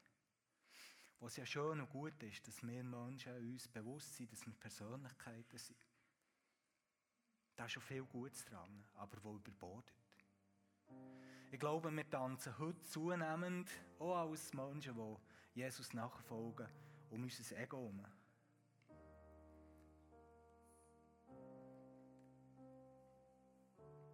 was 1.20 1.36
ja 1.36 1.45
schön 1.45 1.80
und 1.80 1.91
gut 1.91 2.22
ist, 2.22 2.47
dass 2.47 2.62
wir 2.62 2.82
Menschen 2.84 3.36
uns 3.36 3.68
bewusst 3.68 4.14
sind, 4.14 4.32
dass 4.32 4.47
wir 4.47 4.55
Persönlichkeiten 4.55 5.59
sind. 5.59 5.86
Da 7.57 7.64
ist 7.64 7.72
schon 7.72 7.82
viel 7.82 8.05
Gutes 8.05 8.45
dran, 8.45 8.84
aber 8.95 9.22
wo 9.24 9.36
überbordet. 9.36 9.93
Ich 11.51 11.59
glaube, 11.59 11.91
wir 11.91 12.09
tanzen 12.09 12.57
heute 12.59 12.80
zunehmend, 12.82 13.68
auch 13.99 14.16
als 14.16 14.53
Menschen, 14.55 14.95
die 14.95 15.61
Jesus 15.61 15.93
nachfolgen, 15.93 16.68
um 17.11 17.22
unser 17.22 17.59
Ego 17.59 17.78
herum. 17.78 18.05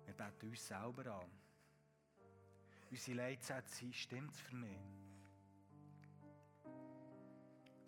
Wir 0.06 0.14
beten 0.14 0.48
uns 0.48 0.66
selber 0.66 1.06
an. 1.20 1.43
Unsere 2.90 3.16
Leitsätze 3.16 3.74
sind, 3.76 3.94
stimmt 3.94 4.32
es 4.32 4.40
für 4.40 4.56
mich? 4.56 4.78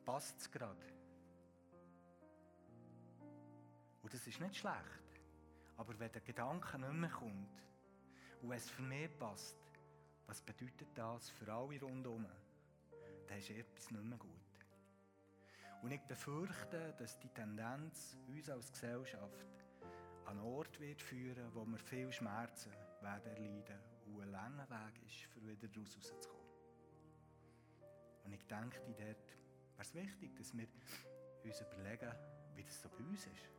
Passt 0.04 0.38
es 0.38 0.50
gerade? 0.50 0.86
Und 4.02 4.14
das 4.14 4.26
ist 4.26 4.40
nicht 4.40 4.56
schlecht. 4.56 5.20
Aber 5.76 5.98
wenn 5.98 6.12
der 6.12 6.22
Gedanke 6.22 6.78
nicht 6.78 6.92
mehr 6.92 7.10
kommt 7.10 7.62
und 8.40 8.52
es 8.52 8.70
für 8.70 8.82
mich 8.82 9.10
passt, 9.18 9.56
was 10.26 10.40
bedeutet 10.40 10.88
das 10.94 11.30
für 11.30 11.52
alle 11.52 11.80
rundherum? 11.80 12.26
Dann 13.26 13.38
ist 13.38 13.50
etwas 13.50 13.90
nicht 13.90 14.04
mehr 14.04 14.18
gut. 14.18 14.30
Und 15.82 15.90
ich 15.90 16.00
befürchte, 16.02 16.94
dass 16.98 17.18
die 17.18 17.28
Tendenz 17.28 18.16
uns 18.28 18.48
als 18.48 18.72
Gesellschaft 18.72 19.46
an 20.24 20.38
einen 20.38 20.40
Ort 20.40 20.80
wird 20.80 21.02
führen, 21.02 21.54
wo 21.54 21.64
wir 21.64 21.78
viel 21.78 22.12
Schmerzen 22.12 22.72
werden 23.00 23.26
erleiden 23.26 23.95
und 24.06 24.22
ein 24.22 24.30
langer 24.30 24.68
Weg 24.68 25.02
ist, 25.06 25.22
für 25.32 25.42
wieder 25.46 25.68
daraus 25.68 25.96
rauszukommen. 25.96 26.46
Und 28.24 28.32
ich 28.32 28.46
denke, 28.46 28.80
dort 28.86 28.98
wäre 28.98 29.16
es 29.78 29.94
wichtig, 29.94 30.36
dass 30.36 30.56
wir 30.56 30.66
uns 31.44 31.60
überlegen, 31.60 32.12
wie 32.54 32.64
das 32.64 32.80
so 32.80 32.88
bei 32.88 33.04
uns 33.04 33.26
ist. 33.26 33.50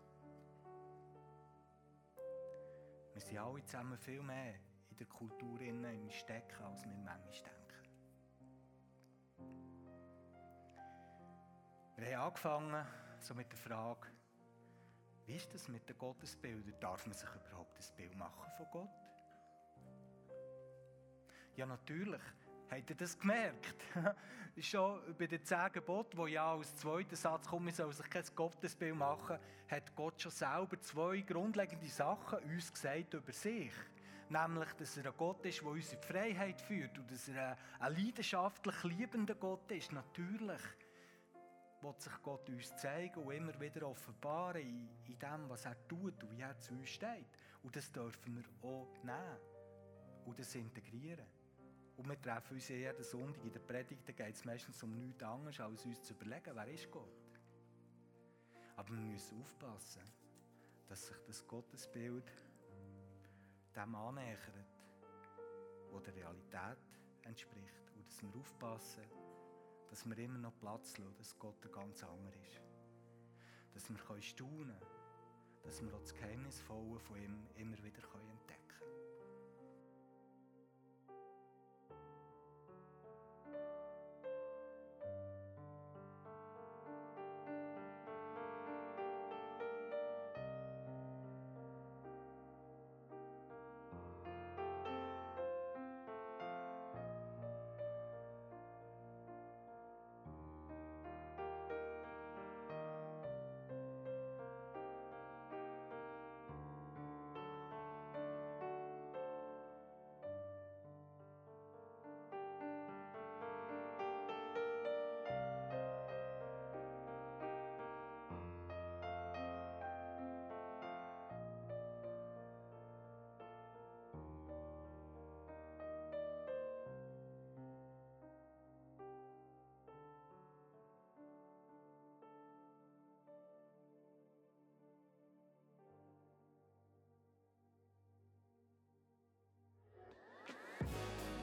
Wir 3.14 3.22
sind 3.22 3.38
alle 3.38 3.64
zusammen 3.64 3.98
viel 3.98 4.22
mehr 4.22 4.56
in 4.89 4.98
der 4.98 5.08
Kultur 5.08 5.60
im 5.62 6.12
Stecken, 6.12 6.64
als 6.64 6.84
wir 6.84 6.95
manchmal 6.98 7.32
denken. 7.32 7.68
Wir 11.98 12.18
haben 12.18 12.28
angefangen 12.28 12.86
so 13.20 13.34
mit 13.34 13.52
der 13.52 13.58
Frage, 13.58 14.08
wie 15.26 15.36
ist 15.36 15.54
das 15.54 15.68
mit 15.68 15.89
den 15.89 15.98
Gottesbildern? 15.98 16.80
Darf 16.80 17.06
man 17.06 17.16
sich 17.16 17.28
überhaupt 17.28 17.78
ein 17.78 17.95
Bild 17.95 18.16
machen 18.16 18.52
von 18.56 18.66
Gott? 18.72 18.89
Ja, 21.58 21.66
natürlich. 21.66 22.22
Habt 22.70 22.89
ihr 22.91 22.95
das 22.95 23.18
gemerkt? 23.18 23.84
Schon 24.60 24.99
bei 25.18 25.26
den 25.26 25.43
zehn 25.43 25.72
Geboten, 25.72 26.16
wo 26.16 26.28
ja 26.28 26.53
als 26.53 26.76
zweiter 26.76 27.16
Satz 27.16 27.47
kommt, 27.47 27.66
man 27.66 27.74
soll 27.74 27.91
sich 27.93 28.08
kein 28.12 28.24
Gottesbild 28.36 28.95
machen, 28.95 29.39
hat 29.68 29.95
Gott 29.95 30.22
schon 30.22 30.32
selber 30.32 30.80
zwei 30.80 31.22
grundlegende 31.22 31.88
Sachen 31.88 32.39
uns 32.43 32.72
gesagt 32.72 33.14
über 33.14 33.32
sich. 33.32 33.72
Nämlich, 34.30 34.72
dass 34.74 34.97
er 34.97 35.08
ein 35.08 35.18
Gott 35.18 35.43
ist, 35.45 35.62
der 35.62 35.68
uns 35.68 35.93
in 35.93 35.99
die 35.99 36.05
Freiheit 36.05 36.62
führt 36.62 36.97
und 36.99 37.10
dass 37.10 37.28
er 37.28 37.58
ein 37.80 37.93
leidenschaftlich 37.95 38.84
liebender 38.84 39.36
Gott 39.36 39.72
ist. 39.72 39.91
Natürlich 39.91 40.62
will 41.82 41.93
sich 41.97 42.22
Gott 42.22 42.47
uns 42.49 42.76
zeigen 42.78 43.24
und 43.24 43.34
immer 43.34 43.60
wieder 43.60 43.88
offenbaren 43.88 44.62
in, 44.62 44.89
in 45.08 45.18
dem, 45.18 45.49
was 45.49 45.66
er 45.66 45.88
tut 45.88 46.24
und 46.24 46.32
wie 46.32 46.41
er 46.41 46.58
zu 46.60 46.74
uns 46.74 46.89
steht. 46.89 47.30
Und 47.64 47.76
das 47.76 47.91
dürfen 47.91 48.36
wir 48.36 48.70
auch 48.70 49.03
nehmen 49.03 49.38
und 50.26 50.38
das 50.38 50.53
integrieren. 50.55 51.26
Und 51.98 52.08
wir 52.08 52.22
treffen 52.22 52.54
uns 52.54 52.70
jeden 52.70 53.04
Sonntag 53.04 53.43
in 53.43 53.52
der 53.52 53.60
Predigt, 53.60 54.08
da 54.08 54.14
geht 54.14 54.36
es 54.36 54.45
meistens 54.45 54.82
um 54.84 54.95
nichts 54.95 55.24
anderes, 55.24 55.60
als 55.60 55.84
uns 55.84 56.02
zu 56.04 56.14
überlegen, 56.14 56.52
wer 56.54 56.68
ist 56.68 56.91
Gott. 56.91 57.28
Aber 58.76 58.89
wir 58.89 59.02
müssen 59.02 59.41
aufpassen, 59.41 60.04
dass 60.88 61.08
sich 61.08 61.18
das 61.26 61.45
Gottesbild 61.48 62.32
dem 63.76 63.95
annähert, 63.95 64.66
was 65.91 66.04
der 66.04 66.16
Realität 66.16 66.78
entspricht. 67.24 67.91
Und 67.95 68.06
dass 68.08 68.22
wir 68.22 68.39
aufpassen, 68.39 69.04
dass 69.89 70.06
wir 70.06 70.18
immer 70.20 70.38
noch 70.38 70.58
Platz 70.60 70.98
lassen, 70.98 71.16
dass 71.18 71.38
Gott 71.39 71.66
ein 71.66 71.72
ganz 71.72 72.04
anderer 72.04 72.36
ist. 72.48 72.62
Dass 73.74 73.89
wir 73.89 74.22
staunen 74.22 74.68
können, 74.68 74.82
dass 75.64 75.82
wir 75.82 75.93
auch 75.93 76.02
das 76.02 76.14
Geheimnisvolle 76.14 77.00
von 77.00 77.18
ihm 77.18 77.48
immer 77.56 77.78
wieder 77.84 78.02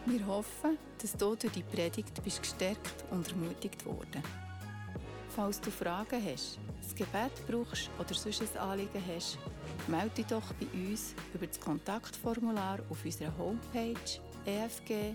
Wir 0.06 0.26
hoffen, 0.26 0.76
dass 1.00 1.12
du 1.12 1.34
durch 1.34 1.52
die 1.54 1.62
Predigt 1.62 2.22
bist 2.22 2.42
gestärkt 2.42 3.04
und 3.10 3.26
ermutigt 3.26 3.86
worden. 3.86 4.22
Falls 5.30 5.58
du 5.62 5.70
Fragen 5.70 6.22
hast, 6.22 6.58
ein 6.58 6.94
Gebet 6.94 7.32
brauchst 7.48 7.88
oder 7.98 8.12
sonst 8.12 8.42
ein 8.42 8.58
Anliegen 8.58 9.02
hast, 9.14 9.38
melde 9.88 10.16
dich 10.16 10.26
doch 10.26 10.52
bei 10.54 10.66
uns 10.78 11.14
über 11.32 11.46
das 11.46 11.58
Kontaktformular 11.58 12.80
auf 12.90 13.02
unserer 13.02 13.32
Homepage 13.38 14.20
efg-tun.ch 14.44 15.08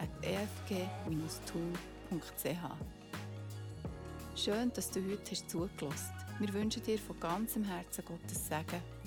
Schön, 4.33 4.71
dass 4.73 4.89
du 4.89 5.03
heute 5.05 5.31
hast 5.31 5.49
zugelassen. 5.49 6.13
Wir 6.39 6.53
wünschen 6.53 6.81
dir 6.83 6.97
von 6.97 7.19
ganzem 7.19 7.65
Herzen 7.65 8.05
Gottes 8.05 8.47
Segen 8.47 8.81